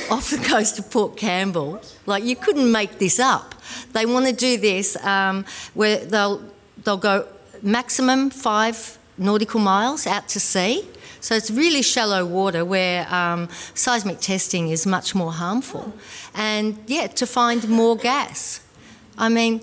off 0.09 0.29
the 0.29 0.37
coast 0.37 0.79
of 0.79 0.89
Port 0.89 1.17
Campbell. 1.17 1.81
Like 2.05 2.23
you 2.23 2.35
couldn't 2.35 2.71
make 2.71 2.97
this 2.97 3.19
up. 3.19 3.55
They 3.93 4.05
want 4.05 4.27
to 4.27 4.33
do 4.33 4.57
this 4.57 4.95
um, 5.03 5.45
where 5.73 5.97
they'll 5.97 6.41
they'll 6.83 6.97
go 6.97 7.27
maximum 7.61 8.29
five 8.29 8.97
nautical 9.17 9.59
miles 9.59 10.07
out 10.07 10.27
to 10.29 10.39
sea. 10.39 10.87
So 11.19 11.35
it's 11.35 11.51
really 11.51 11.83
shallow 11.83 12.25
water 12.25 12.65
where 12.65 13.07
um, 13.13 13.47
seismic 13.75 14.19
testing 14.19 14.69
is 14.69 14.87
much 14.87 15.13
more 15.13 15.31
harmful. 15.31 15.93
And 16.33 16.77
yeah, 16.87 17.07
to 17.07 17.27
find 17.27 17.69
more 17.69 17.95
gas. 17.95 18.61
I 19.17 19.29
mean, 19.29 19.61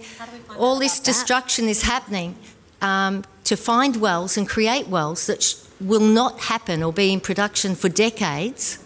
all 0.57 0.79
this 0.79 1.01
destruction 1.01 1.66
is 1.66 1.83
happening 1.83 2.37
um, 2.81 3.24
to 3.44 3.57
find 3.57 3.96
wells 3.96 4.37
and 4.37 4.48
create 4.48 4.87
wells 4.87 5.27
that 5.27 5.42
sh- 5.42 5.57
will 5.81 6.01
not 6.01 6.38
happen 6.38 6.83
or 6.83 6.92
be 6.92 7.12
in 7.12 7.20
production 7.20 7.74
for 7.74 7.88
decades. 7.88 8.79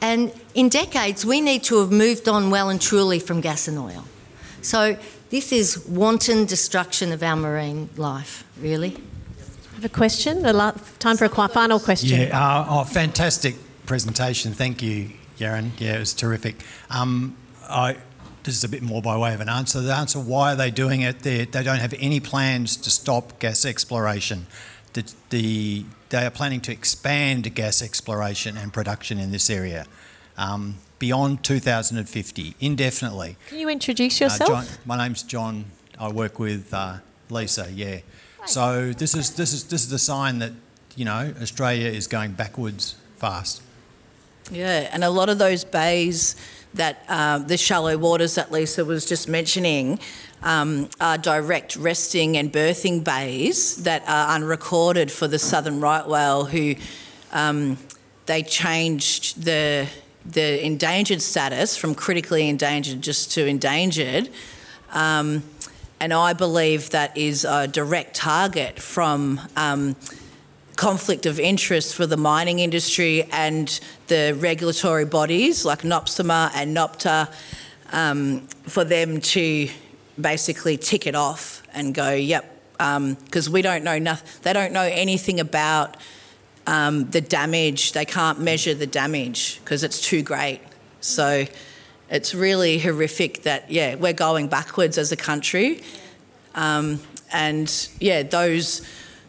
And 0.00 0.32
in 0.54 0.68
decades, 0.68 1.24
we 1.24 1.40
need 1.40 1.62
to 1.64 1.78
have 1.80 1.92
moved 1.92 2.28
on 2.28 2.50
well 2.50 2.70
and 2.70 2.80
truly 2.80 3.18
from 3.18 3.40
gas 3.40 3.68
and 3.68 3.78
oil. 3.78 4.04
So 4.62 4.96
this 5.30 5.52
is 5.52 5.86
wanton 5.86 6.44
destruction 6.44 7.12
of 7.12 7.22
our 7.22 7.36
marine 7.36 7.88
life, 7.96 8.44
really. 8.60 8.96
I 8.96 9.74
Have 9.76 9.84
a 9.84 9.88
question? 9.88 10.44
A 10.44 10.52
la- 10.52 10.72
time 10.98 11.16
for 11.16 11.24
a 11.24 11.28
qu- 11.28 11.48
final 11.48 11.78
question. 11.80 12.20
Yeah, 12.20 12.38
uh, 12.38 12.66
oh, 12.68 12.84
fantastic 12.84 13.54
presentation. 13.86 14.52
Thank 14.52 14.82
you, 14.82 15.10
Yaron. 15.38 15.70
Yeah, 15.78 15.96
it 15.96 16.00
was 16.00 16.14
terrific. 16.14 16.56
Um, 16.90 17.36
I, 17.68 17.96
this 18.42 18.56
is 18.56 18.64
a 18.64 18.68
bit 18.68 18.82
more 18.82 19.00
by 19.00 19.16
way 19.16 19.32
of 19.32 19.40
an 19.40 19.48
answer. 19.48 19.80
The 19.80 19.94
answer 19.94 20.18
why 20.18 20.52
are 20.52 20.56
they 20.56 20.70
doing 20.70 21.02
it? 21.02 21.20
They, 21.20 21.44
they 21.44 21.62
don't 21.62 21.78
have 21.78 21.94
any 21.98 22.20
plans 22.20 22.76
to 22.78 22.90
stop 22.90 23.38
gas 23.38 23.64
exploration. 23.64 24.46
The, 24.94 25.14
the, 25.30 25.84
they 26.08 26.26
are 26.26 26.30
planning 26.30 26.60
to 26.62 26.72
expand 26.72 27.54
gas 27.54 27.80
exploration 27.80 28.56
and 28.56 28.72
production 28.72 29.18
in 29.18 29.30
this 29.30 29.48
area 29.48 29.86
um, 30.40 30.76
beyond 30.98 31.44
2050, 31.44 32.54
indefinitely. 32.60 33.36
Can 33.48 33.58
you 33.58 33.68
introduce 33.68 34.20
Uh, 34.20 34.24
yourself? 34.24 34.48
John, 34.48 34.66
my 34.84 34.96
name's 34.96 35.22
John. 35.22 35.66
I 35.98 36.08
work 36.08 36.38
with 36.38 36.72
uh, 36.72 36.96
Lisa. 37.28 37.68
Yeah. 37.72 37.98
So 38.46 38.92
this 38.92 39.14
is 39.14 39.34
this 39.36 39.52
is 39.52 39.64
this 39.64 39.82
is 39.82 39.90
the 39.90 39.98
sign 39.98 40.38
that 40.38 40.52
you 40.96 41.04
know 41.04 41.32
Australia 41.42 41.88
is 41.88 42.06
going 42.06 42.32
backwards 42.32 42.96
fast. 43.18 43.60
Yeah, 44.50 44.88
and 44.92 45.04
a 45.04 45.10
lot 45.10 45.28
of 45.28 45.38
those 45.38 45.62
bays 45.62 46.34
that 46.74 47.04
um, 47.08 47.46
the 47.46 47.56
shallow 47.58 47.98
waters 47.98 48.34
that 48.36 48.50
Lisa 48.50 48.84
was 48.84 49.04
just 49.04 49.28
mentioning 49.28 49.98
um, 50.42 50.88
are 51.00 51.18
direct 51.18 51.76
resting 51.76 52.36
and 52.38 52.50
birthing 52.52 53.04
bays 53.04 53.82
that 53.84 54.02
are 54.08 54.34
unrecorded 54.34 55.10
for 55.12 55.28
the 55.28 55.38
southern 55.38 55.80
right 55.80 56.06
whale, 56.08 56.46
who 56.46 56.74
um, 57.32 57.76
they 58.26 58.42
changed 58.42 59.42
the 59.44 59.86
the 60.24 60.64
endangered 60.64 61.22
status 61.22 61.76
from 61.76 61.94
critically 61.94 62.48
endangered 62.48 63.02
just 63.02 63.32
to 63.32 63.46
endangered. 63.46 64.28
Um, 64.92 65.42
and 66.00 66.12
I 66.12 66.32
believe 66.32 66.90
that 66.90 67.16
is 67.16 67.44
a 67.44 67.68
direct 67.68 68.16
target 68.16 68.80
from 68.80 69.40
um, 69.56 69.96
conflict 70.76 71.26
of 71.26 71.38
interest 71.38 71.94
for 71.94 72.06
the 72.06 72.16
mining 72.16 72.58
industry 72.58 73.24
and 73.32 73.80
the 74.06 74.34
regulatory 74.38 75.04
bodies 75.04 75.64
like 75.64 75.82
NOPSEMA 75.82 76.52
and 76.54 76.74
NOPTA 76.74 77.28
um, 77.92 78.40
for 78.62 78.84
them 78.84 79.20
to 79.20 79.68
basically 80.18 80.76
tick 80.78 81.06
it 81.06 81.14
off 81.14 81.62
and 81.74 81.94
go, 81.94 82.12
yep, 82.12 82.56
because 82.72 83.50
we 83.50 83.60
don't 83.60 83.84
know 83.84 83.98
nothing. 83.98 84.26
They 84.42 84.54
don't 84.54 84.72
know 84.72 84.88
anything 84.90 85.38
about 85.38 85.98
um, 86.70 87.10
the 87.10 87.20
damage. 87.20 87.92
They 87.92 88.04
can't 88.04 88.40
measure 88.40 88.74
the 88.74 88.86
damage 88.86 89.60
because 89.62 89.82
it's 89.82 90.00
too 90.00 90.22
great. 90.22 90.60
So 91.00 91.44
it's 92.08 92.34
really 92.34 92.78
horrific 92.78 93.42
that 93.42 93.70
yeah 93.70 93.96
we're 93.96 94.12
going 94.12 94.48
backwards 94.48 94.96
as 94.96 95.12
a 95.12 95.16
country, 95.16 95.82
um, 96.54 97.00
and 97.32 97.88
yeah 97.98 98.22
those 98.22 98.86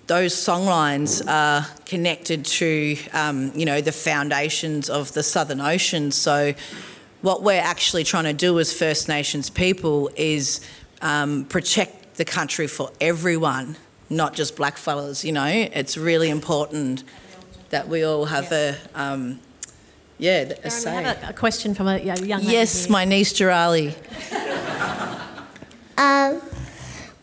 those 0.07 0.33
songlines 0.33 1.27
are 1.27 1.65
connected 1.85 2.45
to 2.45 2.97
um, 3.13 3.51
you 3.55 3.65
know 3.65 3.81
the 3.81 3.91
foundations 3.91 4.89
of 4.89 5.11
the 5.13 5.23
Southern 5.23 5.61
Ocean. 5.61 6.11
So 6.11 6.53
what 7.21 7.41
we're 7.41 7.61
actually 7.61 8.03
trying 8.03 8.25
to 8.25 8.33
do 8.33 8.59
as 8.59 8.71
First 8.71 9.07
Nations 9.07 9.49
people 9.49 10.11
is 10.15 10.61
um, 11.01 11.45
protect 11.45 12.15
the 12.15 12.25
country 12.25 12.67
for 12.67 12.91
everyone, 12.99 13.77
not 14.11 14.35
just 14.35 14.55
blackfellas. 14.55 15.23
You 15.23 15.31
know, 15.31 15.45
it's 15.45 15.97
really 15.97 16.29
important 16.29 17.03
that 17.71 17.87
we 17.87 18.03
all 18.03 18.25
have 18.25 18.51
a 18.51 18.75
um, 18.95 19.39
yeah 20.17 20.41
a 20.41 20.45
Darren, 20.45 20.63
we 20.63 20.69
say. 20.69 21.03
have 21.03 21.23
a, 21.23 21.29
a 21.29 21.33
question 21.33 21.73
from 21.73 21.87
a 21.87 21.97
y- 21.97 22.03
young 22.03 22.17
lady 22.41 22.51
Yes, 22.51 22.85
here. 22.85 22.91
my 22.91 23.05
niece 23.05 23.33
Jirali. 23.33 23.93
Um, 25.97 26.41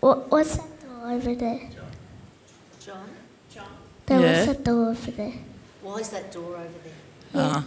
what, 0.01 0.31
what's 0.31 0.57
that 0.57 0.81
door 0.83 1.11
over 1.11 1.35
there? 1.35 1.59
John, 2.79 3.09
John. 3.53 3.65
There 4.07 4.21
Yeah. 4.21 4.47
was 4.47 4.57
a 4.57 4.61
door 4.61 4.91
over 4.91 5.11
there. 5.11 5.33
why 5.83 5.99
is 5.99 6.11
that 6.11 6.31
door 6.31 6.55
over 6.55 6.79
there? 6.85 6.93
Oh, 7.35 7.65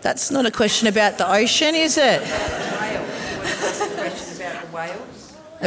that's 0.00 0.30
not 0.30 0.46
a 0.46 0.50
question 0.52 0.86
about 0.86 1.18
the 1.18 1.28
ocean, 1.28 1.74
is 1.74 1.98
it? 1.98 2.22
About 2.22 3.04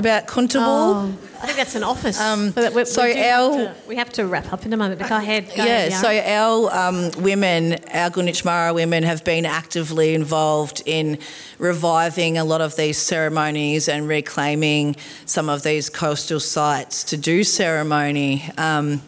Kuntabul? 0.02 0.62
Oh, 0.62 1.18
I 1.42 1.46
think 1.46 1.58
that's 1.58 1.76
an 1.76 1.84
office. 1.84 2.20
Um, 2.20 2.52
But 2.52 2.74
we, 2.74 2.86
so 2.86 3.04
we 3.04 3.14
our- 3.24 3.54
have 3.58 3.84
to, 3.84 3.88
we 3.88 3.96
have 3.96 4.12
to 4.14 4.26
wrap 4.26 4.52
up 4.54 4.66
in 4.66 4.74
a 4.74 4.78
moment. 4.78 5.00
But 5.00 5.10
go 5.10 5.18
ahead. 5.18 5.48
Go 5.56 5.64
yeah, 5.64 5.90
so 5.90 6.10
our 6.10 6.74
um, 6.74 7.12
women, 7.22 7.74
our 7.94 8.10
Gunditjmara 8.10 8.74
women, 8.74 9.04
have 9.04 9.24
been 9.24 9.46
actively 9.46 10.14
involved 10.14 10.82
in 10.86 11.20
reviving 11.60 12.38
a 12.38 12.44
lot 12.44 12.62
of 12.62 12.76
these 12.76 12.98
ceremonies 12.98 13.88
and 13.88 14.08
reclaiming 14.08 14.96
some 15.26 15.50
of 15.50 15.64
these 15.64 15.90
coastal 15.90 16.40
sites 16.40 17.04
to 17.06 17.18
do 17.18 17.44
ceremony, 17.44 18.50
um, 18.58 19.02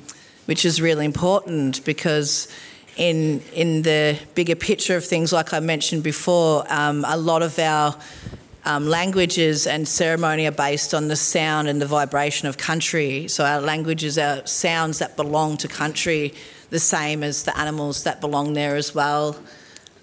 which 0.46 0.66
is 0.66 0.82
really 0.82 1.06
important 1.06 1.84
because. 1.86 2.48
In, 2.98 3.42
in 3.54 3.84
the 3.84 4.20
bigger 4.36 4.58
picture 4.58 4.98
of 4.98 5.06
things, 5.06 5.32
like 5.32 5.54
I 5.54 5.62
mentioned 5.62 6.04
before, 6.04 6.66
um, 6.70 7.06
a 7.08 7.16
lot 7.16 7.42
of 7.44 7.58
our 7.58 7.96
um, 8.70 8.88
languages 8.88 9.66
and 9.66 9.88
ceremony 9.88 10.46
are 10.46 10.52
based 10.52 10.94
on 10.94 11.08
the 11.08 11.16
sound 11.16 11.68
and 11.68 11.82
the 11.82 11.88
vibration 11.88 12.48
of 12.48 12.58
country. 12.58 13.28
So 13.28 13.44
our 13.44 13.60
languages 13.60 14.20
are 14.20 14.46
sounds 14.46 15.00
that 15.00 15.16
belong 15.16 15.58
to 15.58 15.68
country, 15.68 16.36
the 16.70 16.80
same 16.80 17.24
as 17.24 17.44
the 17.44 17.58
animals 17.58 18.04
that 18.04 18.22
belong 18.22 18.54
there 18.54 18.76
as 18.76 18.94
well. 18.94 19.36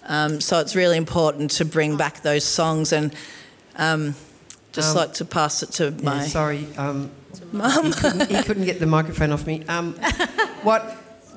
Um, 0.03 0.41
so 0.41 0.59
it's 0.59 0.75
really 0.75 0.97
important 0.97 1.51
to 1.51 1.65
bring 1.65 1.95
back 1.95 2.23
those 2.23 2.43
songs 2.43 2.91
and 2.91 3.15
um, 3.77 4.15
just 4.73 4.91
Um, 4.91 4.97
like 4.97 5.13
to 5.13 5.25
pass 5.25 5.63
it 5.63 5.71
to 5.73 5.85
Yeah, 5.85 6.03
my 6.03 6.27
sorry, 6.27 6.67
um, 6.77 7.09
mum. 7.53 7.85
he, 7.85 7.91
couldn't, 7.93 8.29
he 8.29 8.43
couldn't 8.43 8.65
get 8.65 8.79
the 8.79 8.85
microphone 8.85 9.31
off 9.31 9.47
me. 9.47 9.63
Um, 9.69 9.93
what, 10.63 10.81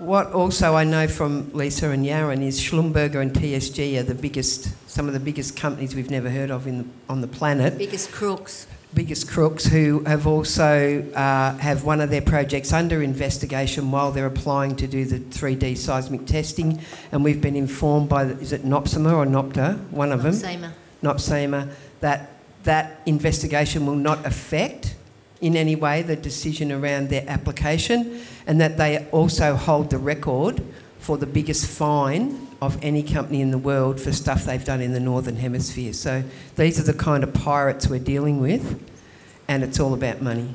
what 0.01 0.33
also 0.33 0.75
I 0.75 0.85
know 0.85 1.07
from 1.07 1.53
Lisa 1.53 1.91
and 1.91 2.05
Yaron 2.05 2.43
is 2.43 2.59
Schlumberger 2.59 3.21
and 3.21 3.33
TSG 3.33 4.01
are 4.01 4.03
the 4.03 4.15
biggest, 4.15 4.71
some 4.89 5.07
of 5.07 5.13
the 5.13 5.21
biggest 5.21 5.57
companies 5.57 5.95
we've 5.95 6.11
never 6.11 6.31
heard 6.31 6.51
of 6.51 6.67
in 6.67 6.79
the, 6.79 6.85
on 7.09 7.21
the 7.21 7.29
planet. 7.29 7.77
Biggest 7.77 8.11
crooks. 8.11 8.67
biggest 8.95 9.29
crooks 9.29 9.67
who 9.67 10.03
have 10.05 10.27
also 10.27 11.05
uh, 11.13 11.57
have 11.59 11.85
one 11.85 12.01
of 12.01 12.09
their 12.09 12.23
projects 12.23 12.73
under 12.73 13.03
investigation 13.03 13.91
while 13.91 14.11
they're 14.11 14.27
applying 14.27 14.75
to 14.77 14.87
do 14.87 15.05
the 15.05 15.19
3D 15.19 15.77
seismic 15.77 16.27
testing, 16.27 16.81
and 17.13 17.23
we've 17.23 17.43
been 17.43 17.57
informed 17.57 18.09
by 18.09 18.25
the, 18.25 18.41
is 18.41 18.53
it 18.53 18.63
NOPSEMA 18.63 19.13
or 19.13 19.27
NOPTA, 19.27 19.91
one 19.91 20.13
of 20.13 20.23
them, 20.23 20.33
Sema. 20.33 20.73
NOPSEMA, 21.03 21.71
that 22.01 22.31
that 22.65 23.01
investigation 23.07 23.87
will 23.87 23.95
not 23.95 24.25
affect 24.27 24.95
in 25.41 25.57
any 25.57 25.75
way 25.75 26.03
the 26.03 26.17
decision 26.17 26.71
around 26.71 27.09
their 27.09 27.25
application, 27.29 28.21
and 28.47 28.61
that 28.61 28.77
they 28.77 29.07
also 29.11 29.55
hold 29.57 29.91
the 29.91 29.99
record 29.99 30.63
for 30.99 31.17
the 31.17 31.27
biggest 31.27 31.67
fine 31.67 32.47
of 32.61 32.79
any 32.83 33.03
company 33.03 33.41
in 33.41 33.51
the 33.51 33.59
world 33.59 33.99
for 33.99 34.13
stuff 34.13 34.45
they've 34.45 34.65
done 34.65 34.83
in 34.83 34.93
the 34.93 35.01
Northern 35.01 35.37
Hemisphere. 35.37 35.95
So 35.95 36.23
these 36.57 36.79
are 36.79 36.83
the 36.83 36.93
kind 36.93 37.25
of 37.25 37.33
pirates 37.33 37.89
we're 37.89 38.01
dealing 38.01 38.39
with, 38.41 38.83
and 39.49 39.63
it's 39.63 39.81
all 39.81 39.95
about 39.95 40.21
money, 40.21 40.53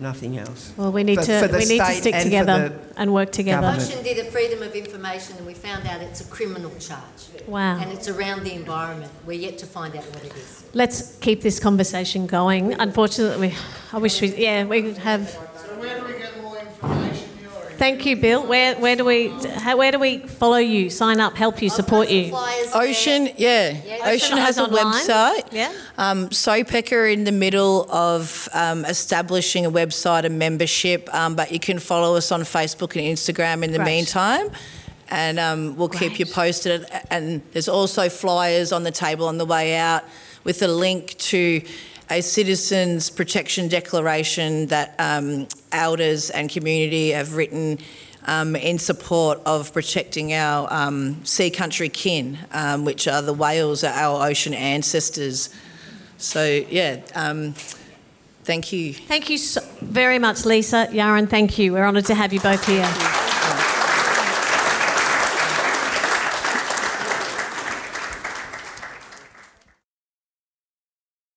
nothing 0.00 0.38
else. 0.38 0.72
Well, 0.76 0.92
we 0.92 1.04
need 1.04 1.18
For- 1.20 1.26
to 1.26 1.48
for 1.48 1.58
we 1.58 1.64
need 1.66 1.78
to 1.78 1.92
stick 1.92 2.14
and 2.14 2.24
together 2.24 2.72
and 2.96 3.12
work 3.12 3.30
together. 3.32 3.62
government. 3.62 3.90
Ocean 3.90 4.02
did 4.02 4.18
a 4.26 4.30
freedom 4.30 4.62
of 4.62 4.74
information 4.74 5.36
and 5.36 5.46
we 5.46 5.54
found 5.54 5.86
out 5.86 6.00
it's 6.00 6.20
a 6.20 6.24
criminal 6.24 6.72
charge. 6.78 7.22
Wow. 7.46 7.78
And 7.80 7.92
it's 7.92 8.08
around 8.08 8.44
the 8.44 8.54
environment. 8.54 9.12
We're 9.26 9.38
yet 9.40 9.58
to 9.58 9.66
find 9.66 9.94
out 9.96 10.04
what 10.14 10.24
it 10.24 10.34
is. 10.36 10.64
Let's 10.72 11.16
keep 11.16 11.42
this 11.42 11.58
conversation 11.60 12.26
going. 12.26 12.74
Unfortunately, 12.74 13.54
I 13.92 13.98
wish 13.98 14.20
we 14.20 14.28
yeah 14.36 14.64
we 14.64 14.82
could 14.82 14.98
have. 14.98 15.28
So 15.30 15.38
where 15.80 15.98
do 16.00 16.06
we 16.06 16.12
get 16.18 16.40
more 16.42 16.58
information? 16.58 17.28
You're 17.42 17.69
Thank 17.80 18.04
you, 18.04 18.14
Bill. 18.14 18.46
Where 18.46 18.74
where 18.76 18.94
do 18.94 19.06
we 19.06 19.28
how, 19.28 19.78
where 19.78 19.90
do 19.90 19.98
we 19.98 20.18
follow 20.18 20.58
you, 20.58 20.90
sign 20.90 21.18
up, 21.18 21.34
help 21.34 21.62
you, 21.62 21.70
support 21.70 22.08
I've 22.08 22.30
got 22.30 22.68
some 22.68 22.82
you? 22.82 22.90
Ocean, 22.90 23.28
yeah. 23.38 23.70
Yeah. 23.70 24.10
Ocean 24.10 24.36
has 24.36 24.58
a 24.58 24.64
online. 24.64 24.84
website. 24.84 25.50
Yeah. 25.50 25.72
Um, 25.96 26.28
SOPEC 26.28 26.92
are 26.92 27.06
in 27.06 27.24
the 27.24 27.32
middle 27.32 27.90
of 27.90 28.50
um, 28.52 28.84
establishing 28.84 29.64
a 29.64 29.70
website 29.70 30.24
and 30.24 30.38
membership, 30.38 31.08
um, 31.14 31.34
but 31.34 31.52
you 31.52 31.58
can 31.58 31.78
follow 31.78 32.16
us 32.16 32.30
on 32.30 32.42
Facebook 32.42 32.96
and 32.96 33.16
Instagram 33.16 33.64
in 33.64 33.72
the 33.72 33.78
Great. 33.78 33.86
meantime. 33.86 34.50
And 35.08 35.38
um, 35.38 35.74
we'll 35.76 35.88
keep 35.88 36.20
you 36.20 36.26
posted. 36.26 36.84
And 37.10 37.40
there's 37.52 37.66
also 37.66 38.10
flyers 38.10 38.72
on 38.72 38.82
the 38.82 38.92
table 38.92 39.26
on 39.26 39.38
the 39.38 39.46
way 39.46 39.74
out 39.76 40.04
with 40.44 40.60
a 40.62 40.68
link 40.68 41.16
to 41.30 41.62
a 42.10 42.20
citizens 42.20 43.08
protection 43.08 43.68
declaration 43.68 44.66
that 44.66 44.94
um, 44.98 45.46
elders 45.72 46.30
and 46.30 46.50
community 46.50 47.10
have 47.10 47.36
written 47.36 47.78
um, 48.26 48.56
in 48.56 48.78
support 48.78 49.40
of 49.46 49.72
protecting 49.72 50.34
our 50.34 50.70
um, 50.72 51.24
sea 51.24 51.50
country 51.50 51.88
kin, 51.88 52.38
um, 52.52 52.84
which 52.84 53.08
are 53.08 53.22
the 53.22 53.32
whales, 53.32 53.84
are 53.84 53.94
our 53.94 54.28
ocean 54.28 54.52
ancestors. 54.54 55.50
So, 56.18 56.44
yeah, 56.44 57.00
um, 57.14 57.54
thank 58.44 58.72
you. 58.72 58.92
Thank 58.92 59.30
you 59.30 59.38
so 59.38 59.62
very 59.80 60.18
much, 60.18 60.44
Lisa, 60.44 60.88
Yaron. 60.90 61.28
Thank 61.28 61.58
you. 61.58 61.72
We're 61.72 61.86
honoured 61.86 62.06
to 62.06 62.14
have 62.14 62.32
you 62.32 62.40
both 62.40 62.66
here. 62.66 63.29